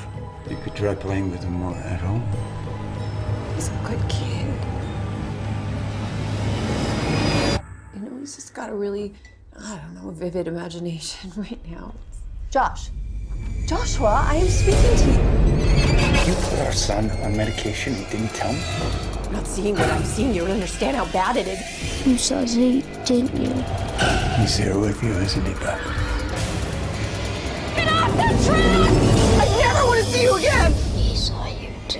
[0.48, 2.22] You could try playing with him more at home.
[3.54, 4.46] He's a good kid.
[7.94, 9.14] You know, he's just got a really,
[9.58, 11.94] I don't know, vivid imagination right now.
[12.50, 12.90] Josh.
[13.66, 15.32] Joshua, I am speaking to you.
[16.26, 18.60] You put our son on medication and didn't tell me?
[19.26, 20.34] I'm not seeing what I'm seeing.
[20.34, 22.06] You don't understand how bad it is.
[22.06, 23.52] You saw Zeke, didn't you?
[24.38, 25.80] He's here with you, isn't he, Beth?
[27.74, 29.01] Get off the track!
[30.22, 30.72] You again!
[30.94, 31.98] He saw you too.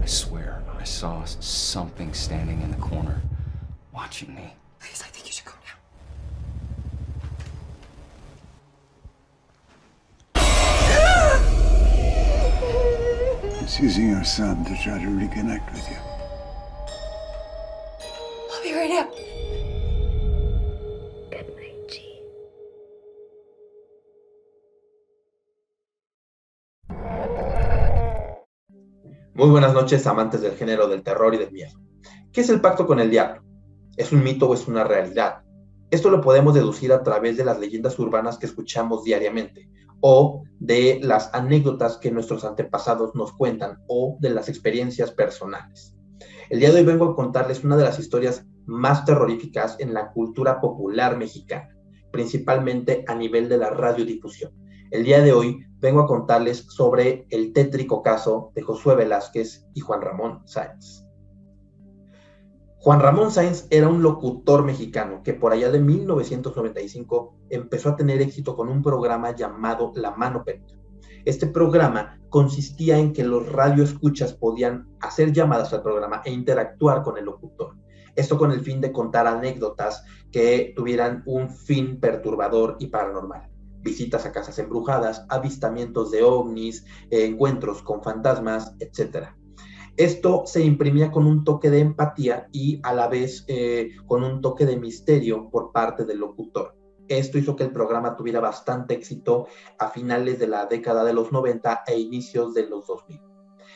[0.00, 3.20] I swear, I saw something standing in the corner,
[3.92, 4.54] watching me.
[4.78, 5.52] Please, I think you should go
[10.34, 10.40] now.
[13.60, 15.96] He's using your son to try to reconnect with you.
[29.40, 31.72] Muy buenas noches, amantes del género del terror y del miedo.
[32.30, 33.42] ¿Qué es el pacto con el diablo?
[33.96, 35.40] ¿Es un mito o es una realidad?
[35.90, 39.70] Esto lo podemos deducir a través de las leyendas urbanas que escuchamos diariamente,
[40.02, 45.96] o de las anécdotas que nuestros antepasados nos cuentan, o de las experiencias personales.
[46.50, 50.12] El día de hoy vengo a contarles una de las historias más terroríficas en la
[50.12, 51.74] cultura popular mexicana,
[52.12, 54.52] principalmente a nivel de la radiodifusión.
[54.90, 59.80] El día de hoy vengo a contarles sobre el tétrico caso de Josué Velázquez y
[59.80, 61.06] Juan Ramón Sáenz.
[62.78, 68.22] Juan Ramón Sáenz era un locutor mexicano que por allá de 1995 empezó a tener
[68.22, 70.78] éxito con un programa llamado La Mano Peluda.
[71.24, 77.18] Este programa consistía en que los radioescuchas podían hacer llamadas al programa e interactuar con
[77.18, 77.76] el locutor.
[78.16, 80.02] Esto con el fin de contar anécdotas
[80.32, 83.49] que tuvieran un fin perturbador y paranormal
[83.82, 89.28] visitas a casas embrujadas, avistamientos de ovnis, eh, encuentros con fantasmas, etc.
[89.96, 94.40] Esto se imprimía con un toque de empatía y a la vez eh, con un
[94.40, 96.76] toque de misterio por parte del locutor.
[97.08, 101.32] Esto hizo que el programa tuviera bastante éxito a finales de la década de los
[101.32, 103.20] 90 e inicios de los 2000.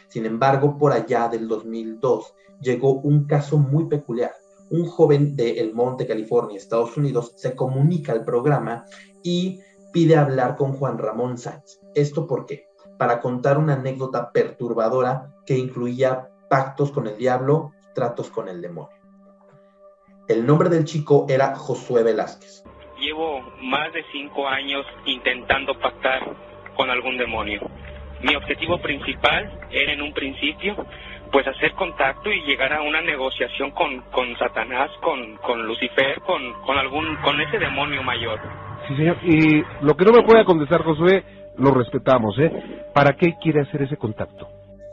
[0.09, 4.32] Sin embargo, por allá del 2002 llegó un caso muy peculiar.
[4.70, 8.84] Un joven de El Monte, California, Estados Unidos, se comunica al programa
[9.22, 9.61] y
[9.95, 11.80] pide hablar con Juan Ramón Sáenz.
[11.95, 12.66] ¿Esto por qué?
[12.99, 18.99] Para contar una anécdota perturbadora que incluía pactos con el diablo, tratos con el demonio.
[20.26, 22.64] El nombre del chico era Josué Velázquez.
[22.99, 26.22] Llevo más de cinco años intentando pactar
[26.76, 27.61] con algún demonio.
[28.20, 30.74] Mi objetivo principal era en un principio
[31.30, 36.53] pues hacer contacto y llegar a una negociación con, con Satanás, con, con Lucifer, con,
[36.62, 38.40] con algún, con ese demonio mayor.
[38.89, 39.16] Sí, señor.
[39.24, 41.24] Y lo que no me pueda contestar, Josué,
[41.57, 42.51] lo respetamos, ¿eh?
[42.93, 44.49] ¿Para qué quiere hacer ese contacto?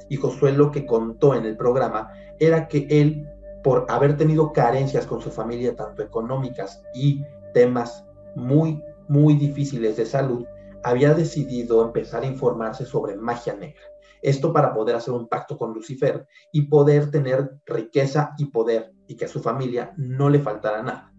[0.10, 3.28] Y Josué lo que contó en el programa era que él,
[3.64, 7.24] por haber tenido carencias con su familia, tanto económicas y
[7.54, 10.46] temas muy, muy difíciles de salud,
[10.84, 13.82] había decidido empezar a informarse sobre magia negra.
[14.22, 19.16] Esto para poder hacer un pacto con Lucifer y poder tener riqueza y poder y
[19.16, 21.12] que a su familia no le faltara nada.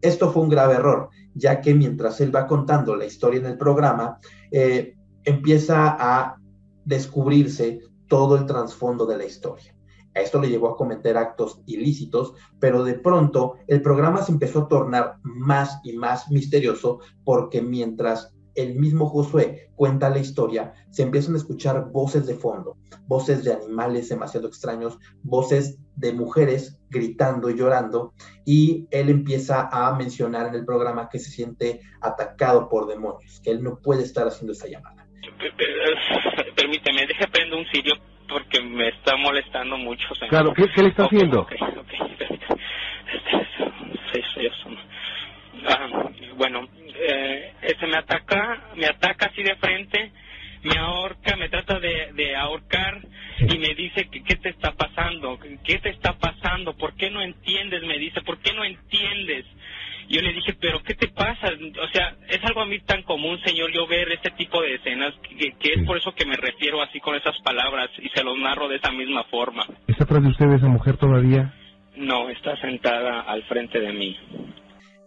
[0.00, 3.58] Esto fue un grave error, ya que mientras él va contando la historia en el
[3.58, 4.18] programa,
[4.50, 6.36] eh, empieza a
[6.84, 9.74] descubrirse todo el trasfondo de la historia.
[10.14, 14.60] A esto le llevó a cometer actos ilícitos, pero de pronto el programa se empezó
[14.60, 21.02] a tornar más y más misterioso porque mientras el mismo Josué cuenta la historia, se
[21.02, 22.76] empiezan a escuchar voces de fondo,
[23.06, 28.12] voces de animales demasiado extraños, voces de mujeres gritando y llorando,
[28.44, 33.50] y él empieza a mencionar en el programa que se siente atacado por demonios, que
[33.50, 35.06] él no puede estar haciendo esa llamada.
[36.56, 37.94] Permíteme, deje prendo un sitio
[38.28, 40.08] porque me está molestando mucho.
[40.28, 41.46] Claro, ¿qué, le está haciendo?
[45.68, 46.66] Ah, bueno,
[47.08, 50.12] eh, este me ataca, me ataca así de frente,
[50.62, 53.00] me ahorca, me trata de, ahorcar
[53.40, 57.20] y me dice que qué te está pasando, qué te está pasando, por qué no
[57.20, 59.46] entiendes, me dice, por qué no entiendes.
[60.08, 61.48] Yo le dije, pero ¿qué te pasa?
[61.48, 65.14] O sea, es algo a mí tan común, señor, yo ver este tipo de escenas,
[65.22, 68.36] que, que es por eso que me refiero así con esas palabras y se los
[68.38, 69.64] narro de esa misma forma.
[69.86, 71.54] ¿Está atrás de usted esa mujer todavía?
[71.96, 74.16] No, está sentada al frente de mí.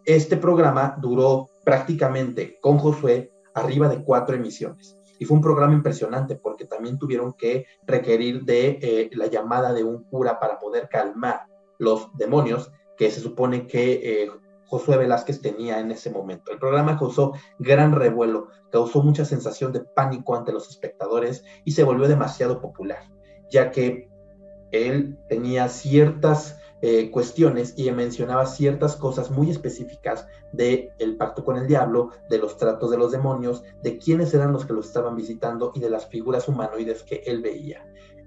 [0.06, 4.97] Este programa duró prácticamente con Josué arriba de cuatro emisiones.
[5.20, 9.84] Y fue un programa impresionante porque también tuvieron que requerir de eh, la llamada de
[9.84, 11.47] un cura para poder calmar
[11.78, 14.32] los demonios que se supone que eh,
[14.68, 16.51] Josué Velázquez tenía en ese momento.
[16.51, 21.84] El programa causó gran revuelo, causó mucha sensación de pánico ante los espectadores y se
[21.84, 23.09] volvió demasiado popular,
[23.49, 24.09] ya que
[24.72, 31.57] él tenía ciertas eh, cuestiones y mencionaba ciertas cosas muy específicas del el pacto con
[31.57, 35.15] el diablo, de los tratos de los demonios, de quiénes eran los que lo estaban
[35.15, 37.83] visitando y de las figuras humanoides que él veía.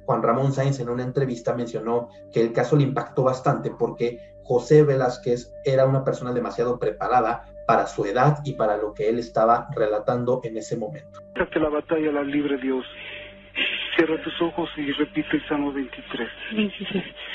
[0.06, 4.82] Juan Ramón Sainz en una entrevista mencionó que el caso le impactó bastante porque José
[4.82, 9.68] Velázquez era una persona demasiado preparada para su edad y para lo que él estaba
[9.76, 11.20] relatando en ese momento.
[11.36, 12.84] La batalla la libre Dios
[13.98, 16.28] Cierra tus ojos y repite el Salmo 23.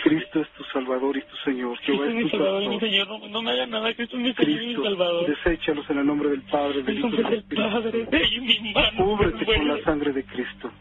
[0.05, 1.77] Cristo es tu Salvador y tu Señor.
[1.79, 3.29] Jehová es tu Salvador, mi Señor.
[3.29, 3.93] No, me haga nada.
[3.93, 5.27] Cristo es mi Señor y mi Salvador.
[5.27, 7.69] Deséchalos en el nombre del Padre, del Hijo y del Espíritu.
[7.69, 8.07] Padre,
[8.39, 9.05] mi mano.
[9.05, 10.71] Cúbrete con la sangre de Cristo.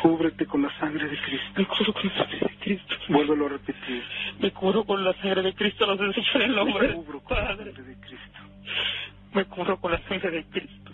[0.00, 1.52] Cúbrete con la sangre de Cristo.
[1.54, 2.94] Me curo con la sangre de Cristo.
[3.10, 4.02] Vuélvelo a repetir.
[4.40, 5.84] Me curo con la sangre de Cristo.
[5.84, 7.64] Los desecho en el nombre del Padre.
[7.66, 8.38] de Cristo.
[9.34, 10.90] Me curo con la sangre de Cristo.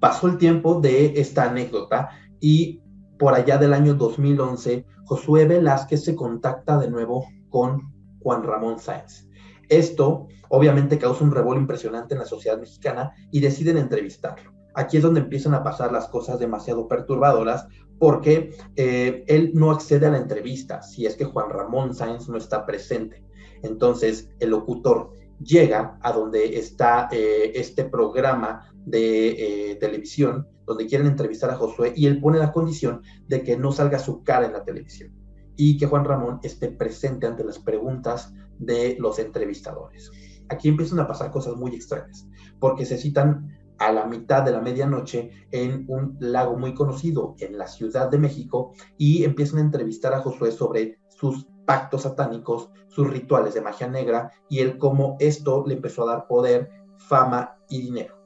[0.00, 2.08] Pasó el tiempo de esta anécdota
[2.42, 2.82] y
[3.18, 9.28] por allá del año 2011, Josué Velázquez se contacta de nuevo con Juan Ramón Sáenz.
[9.68, 14.52] Esto obviamente causa un revuelo impresionante en la sociedad mexicana y deciden entrevistarlo.
[14.74, 17.68] Aquí es donde empiezan a pasar las cosas demasiado perturbadoras
[17.98, 22.38] porque eh, él no accede a la entrevista si es que Juan Ramón Sáenz no
[22.38, 23.22] está presente.
[23.62, 31.06] Entonces el locutor llega a donde está eh, este programa de eh, televisión donde quieren
[31.06, 34.52] entrevistar a Josué y él pone la condición de que no salga su cara en
[34.52, 35.12] la televisión
[35.56, 40.10] y que Juan Ramón esté presente ante las preguntas de los entrevistadores.
[40.48, 42.26] Aquí empiezan a pasar cosas muy extrañas,
[42.58, 43.48] porque se citan
[43.78, 48.18] a la mitad de la medianoche en un lago muy conocido en la Ciudad de
[48.18, 53.88] México y empiezan a entrevistar a Josué sobre sus pactos satánicos, sus rituales de magia
[53.88, 58.21] negra y el cómo esto le empezó a dar poder, fama y dinero.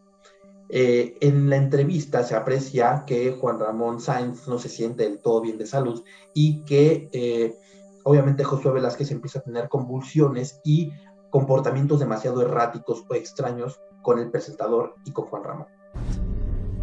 [0.68, 5.40] Eh, en la entrevista se aprecia que Juan Ramón Sainz no se siente del todo
[5.40, 6.02] bien de salud
[6.34, 7.56] y que eh,
[8.02, 10.92] obviamente Josué Velázquez empieza a tener convulsiones y
[11.30, 15.66] comportamientos demasiado erráticos o extraños con el presentador y con Juan Ramón.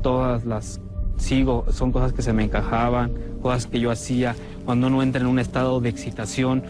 [0.02, 0.80] Todas las
[1.18, 5.28] sigo, son cosas que se me encajaban, cosas que yo hacía cuando uno entra en
[5.28, 6.64] un estado de excitación.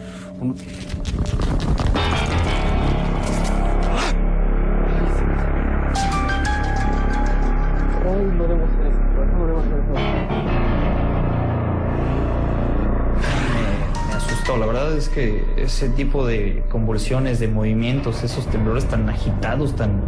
[15.04, 20.00] Es que ese tipo de convulsiones, de movimientos, esos temblores tan agitados, tan,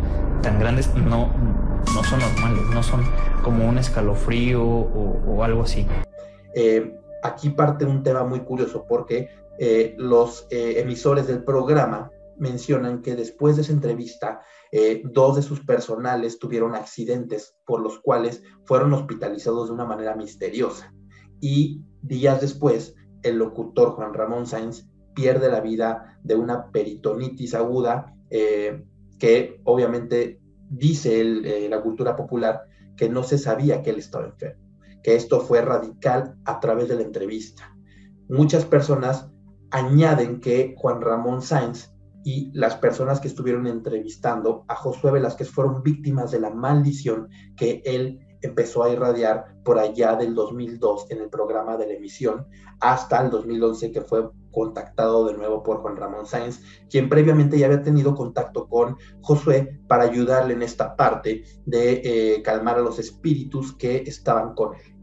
[0.43, 1.31] tan grandes, no,
[1.95, 3.03] no son normales, no son
[3.43, 5.87] como un escalofrío o, algo así.
[6.55, 9.29] Eh, aquí parte un tema muy curioso porque
[9.59, 14.43] eh, los eh, emisores del programa mencionan que después de esa entrevista,
[15.05, 20.93] dos de sus personales tuvieron accidentes por los cuales fueron hospitalizados de una manera misteriosa.
[21.41, 28.15] Y días después, el locutor Juan Ramón Sainz pierde la vida de una peritonitis aguda
[29.19, 32.63] que obviamente dice eh, la cultura popular
[32.97, 34.63] que no se sabía que él estaba enfermo,
[35.03, 37.77] que esto fue radical a través de la entrevista.
[38.29, 39.29] Muchas personas
[39.71, 41.93] añaden que Juan Ramón Sáenz
[42.25, 47.83] y las personas que estuvieron entrevistando a Josué Velázquez fueron víctimas de la maldición que
[47.85, 52.47] él empezó a irradiar por allá del 2002 en el programa de la emisión
[52.81, 57.67] hasta el 2011 que fue contactado de nuevo por Juan Ramón Sáenz, quien previamente ya
[57.67, 62.99] había tenido contacto con Josué para ayudarle en esta parte de eh, calmar a los
[62.99, 64.97] espíritus que estaban con él.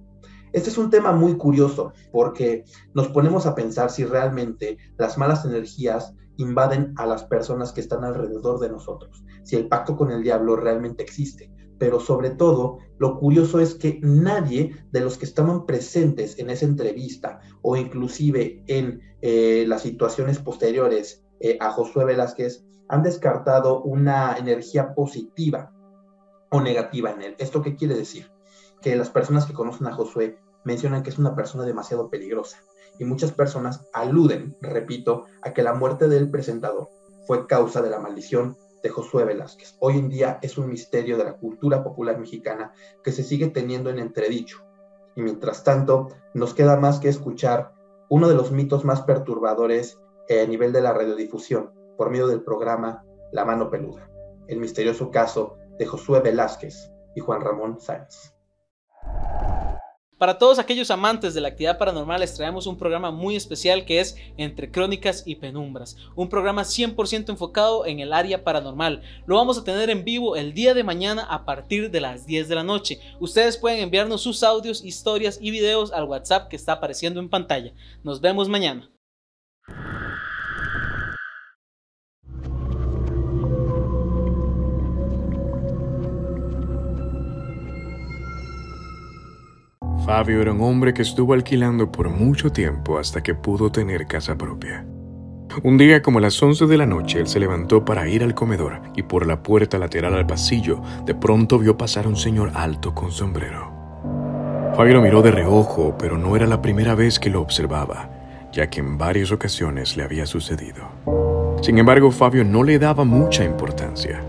[0.53, 2.63] Este es un tema muy curioso porque
[2.93, 8.03] nos ponemos a pensar si realmente las malas energías invaden a las personas que están
[8.03, 11.52] alrededor de nosotros, si el pacto con el diablo realmente existe.
[11.77, 16.65] Pero sobre todo, lo curioso es que nadie de los que estaban presentes en esa
[16.65, 24.37] entrevista o inclusive en eh, las situaciones posteriores eh, a Josué Velázquez han descartado una
[24.37, 25.73] energía positiva
[26.49, 27.35] o negativa en él.
[27.39, 28.31] ¿Esto qué quiere decir?
[28.81, 32.57] Que las personas que conocen a Josué mencionan que es una persona demasiado peligrosa
[32.99, 36.89] y muchas personas aluden, repito, a que la muerte del presentador
[37.25, 39.77] fue causa de la maldición de Josué Velázquez.
[39.79, 42.73] Hoy en día es un misterio de la cultura popular mexicana
[43.03, 44.63] que se sigue teniendo en entredicho.
[45.15, 47.73] Y mientras tanto, nos queda más que escuchar
[48.09, 49.97] uno de los mitos más perturbadores
[50.29, 54.09] a nivel de la radiodifusión por medio del programa La Mano Peluda,
[54.47, 58.32] el misterioso caso de Josué Velázquez y Juan Ramón Sáenz.
[60.23, 63.99] Para todos aquellos amantes de la actividad paranormal les traemos un programa muy especial que
[63.99, 69.01] es Entre Crónicas y Penumbras, un programa 100% enfocado en el área paranormal.
[69.25, 72.47] Lo vamos a tener en vivo el día de mañana a partir de las 10
[72.47, 73.01] de la noche.
[73.19, 77.73] Ustedes pueden enviarnos sus audios, historias y videos al WhatsApp que está apareciendo en pantalla.
[78.01, 78.92] Nos vemos mañana.
[90.05, 94.37] Fabio era un hombre que estuvo alquilando por mucho tiempo hasta que pudo tener casa
[94.37, 94.85] propia.
[95.63, 98.35] Un día como a las 11 de la noche él se levantó para ir al
[98.35, 102.51] comedor y por la puerta lateral al pasillo de pronto vio pasar a un señor
[102.53, 103.71] alto con sombrero.
[104.75, 108.09] Fabio lo miró de reojo, pero no era la primera vez que lo observaba,
[108.51, 110.83] ya que en varias ocasiones le había sucedido.
[111.61, 114.21] Sin embargo, Fabio no le daba mucha importancia.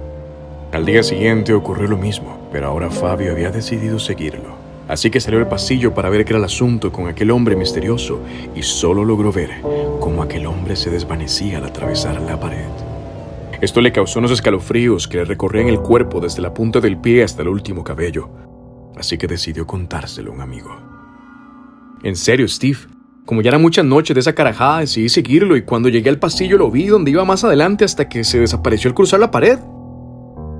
[0.70, 4.53] Al día siguiente ocurrió lo mismo, pero ahora Fabio había decidido seguirlo.
[4.89, 8.20] Así que salió al pasillo para ver qué era el asunto con aquel hombre misterioso
[8.55, 9.62] y solo logró ver
[10.01, 12.66] cómo aquel hombre se desvanecía al atravesar la pared.
[13.61, 17.22] Esto le causó unos escalofríos que le recorrían el cuerpo desde la punta del pie
[17.22, 18.29] hasta el último cabello,
[18.96, 20.76] así que decidió contárselo a un amigo.
[22.03, 22.80] En serio, Steve,
[23.25, 26.58] como ya era mucha noche de esa carajada, decidí seguirlo y cuando llegué al pasillo
[26.58, 29.58] lo vi donde iba más adelante hasta que se desapareció al cruzar la pared,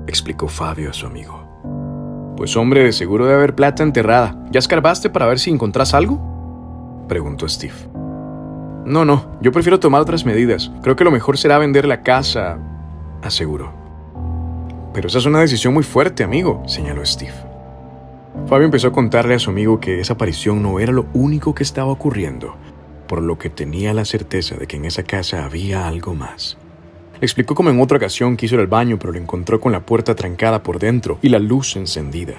[0.07, 1.44] explicó Fabio a su amigo.
[2.37, 4.37] Pues hombre, de seguro debe haber plata enterrada.
[4.51, 7.05] ¿Ya escarbaste para ver si encontrás algo?
[7.07, 7.73] Preguntó Steve.
[8.85, 10.71] No, no, yo prefiero tomar otras medidas.
[10.83, 12.59] Creo que lo mejor será vender la casa,
[13.23, 13.73] aseguró.
[14.93, 17.33] Pero esa es una decisión muy fuerte, amigo, señaló Steve.
[18.47, 21.63] Fabio empezó a contarle a su amigo que esa aparición no era lo único que
[21.63, 22.55] estaba ocurriendo,
[23.07, 26.57] por lo que tenía la certeza de que en esa casa había algo más.
[27.21, 30.15] Explicó cómo en otra ocasión quiso ir al baño, pero lo encontró con la puerta
[30.15, 32.35] trancada por dentro y la luz encendida.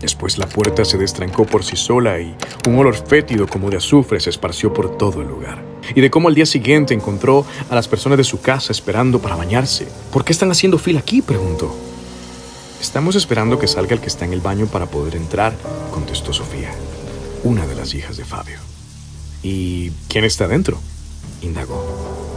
[0.00, 2.34] Después la puerta se destrancó por sí sola y
[2.68, 5.62] un olor fétido como de azufre se esparció por todo el lugar.
[5.94, 9.36] Y de cómo al día siguiente encontró a las personas de su casa esperando para
[9.36, 9.88] bañarse.
[10.12, 11.22] ¿Por qué están haciendo fila aquí?
[11.22, 11.74] preguntó.
[12.80, 15.54] Estamos esperando que salga el que está en el baño para poder entrar,
[15.92, 16.72] contestó Sofía,
[17.42, 18.58] una de las hijas de Fabio.
[19.42, 20.78] ¿Y quién está dentro?
[21.40, 22.35] indagó.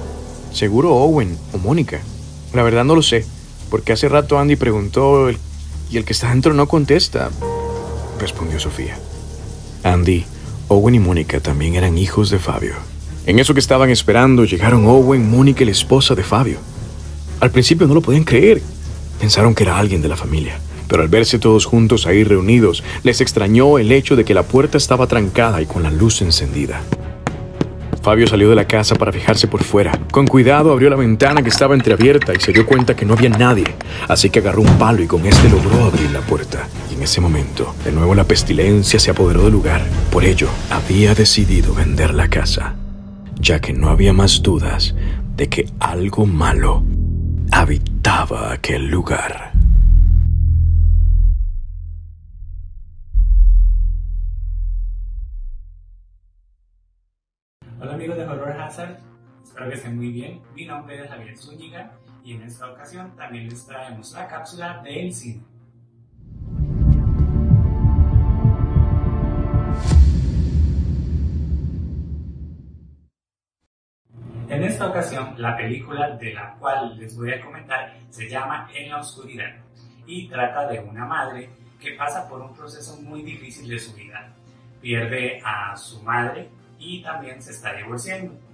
[0.52, 2.02] Seguro Owen o Mónica.
[2.54, 3.26] La verdad no lo sé,
[3.70, 7.30] porque hace rato Andy preguntó y el que está dentro no contesta,
[8.20, 8.98] respondió Sofía.
[9.84, 10.26] Andy,
[10.68, 12.76] Owen y Mónica también eran hijos de Fabio.
[13.26, 16.58] En eso que estaban esperando llegaron Owen, Mónica y la esposa de Fabio.
[17.40, 18.62] Al principio no lo podían creer.
[19.20, 20.60] Pensaron que era alguien de la familia.
[20.88, 24.78] Pero al verse todos juntos ahí reunidos, les extrañó el hecho de que la puerta
[24.78, 26.82] estaba trancada y con la luz encendida.
[28.02, 29.92] Fabio salió de la casa para fijarse por fuera.
[30.12, 33.30] Con cuidado abrió la ventana que estaba entreabierta y se dio cuenta que no había
[33.30, 33.66] nadie.
[34.08, 36.68] Así que agarró un palo y con este logró abrir la puerta.
[36.90, 39.82] Y en ese momento, de nuevo la pestilencia se apoderó del lugar.
[40.12, 42.76] Por ello, había decidido vender la casa,
[43.40, 44.96] ya que no había más dudas
[45.36, 46.84] de que algo malo
[47.52, 49.52] habitaba aquel lugar.
[58.70, 60.42] Espero que estén muy bien.
[60.54, 61.92] Mi nombre es Javier Zúñiga
[62.24, 65.44] y en esta ocasión también les traemos la cápsula del cine.
[74.50, 78.90] En esta ocasión, la película de la cual les voy a comentar se llama En
[78.90, 79.56] la Oscuridad
[80.06, 84.32] y trata de una madre que pasa por un proceso muy difícil de su vida.
[84.82, 88.49] Pierde a su madre y también se está divorciando.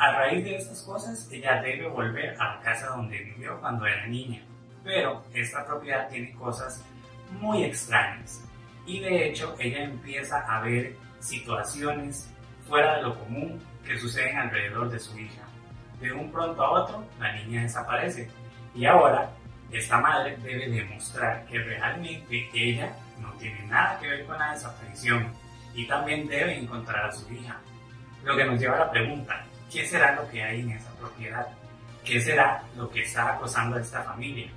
[0.00, 4.06] A raíz de estas cosas, ella debe volver a la casa donde vivió cuando era
[4.06, 4.40] niña.
[4.82, 6.82] Pero esta propiedad tiene cosas
[7.32, 8.42] muy extrañas.
[8.86, 12.32] Y de hecho, ella empieza a ver situaciones
[12.66, 15.42] fuera de lo común que suceden alrededor de su hija.
[16.00, 18.30] De un pronto a otro, la niña desaparece.
[18.74, 19.28] Y ahora,
[19.70, 22.90] esta madre debe demostrar que realmente ella
[23.20, 25.30] no tiene nada que ver con la desaparición
[25.74, 27.58] y también debe encontrar a su hija.
[28.24, 31.46] Lo que nos lleva a la pregunta, ¿qué será lo que hay en esa propiedad?
[32.04, 34.50] ¿Qué será lo que está acosando a esta familia?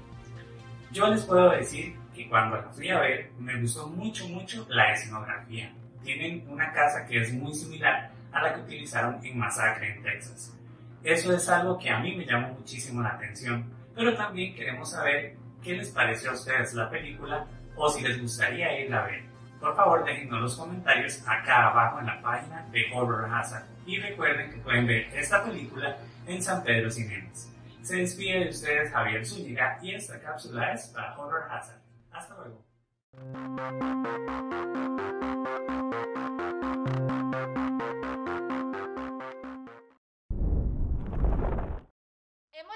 [0.91, 4.93] Yo les puedo decir que cuando la fui a ver me gustó mucho, mucho la
[4.93, 5.71] escenografía.
[6.03, 10.57] Tienen una casa que es muy similar a la que utilizaron en Masacre en Texas.
[11.03, 15.35] Eso es algo que a mí me llamó muchísimo la atención, pero también queremos saber
[15.61, 17.45] qué les pareció a ustedes la película
[17.75, 19.32] o si les gustaría irla a ver.
[19.63, 23.63] Por favor, déjenos los comentarios acá abajo en la página de Horror Hazard.
[23.85, 25.95] Y recuerden que pueden ver esta película
[26.27, 27.49] en San Pedro Cinemas.
[27.81, 31.79] Se despide de ustedes Javier Zúñiga y esta cápsula es para Horror Hazard.
[32.11, 32.65] Hasta luego.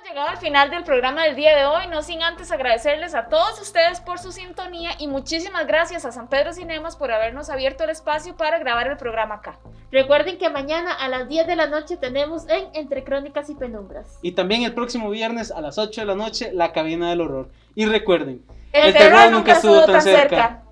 [0.07, 3.59] Llegado al final del programa del día de hoy, no sin antes agradecerles a todos
[3.61, 7.89] ustedes por su sintonía y muchísimas gracias a San Pedro Cinemas por habernos abierto el
[7.89, 9.59] espacio para grabar el programa acá.
[9.91, 14.19] Recuerden que mañana a las 10 de la noche tenemos en Entre Crónicas y Penumbras.
[14.21, 17.49] Y también el próximo viernes a las 8 de la noche, La Cabina del Horror.
[17.75, 20.63] Y recuerden, el, terror, nunca estuvo tan cerca.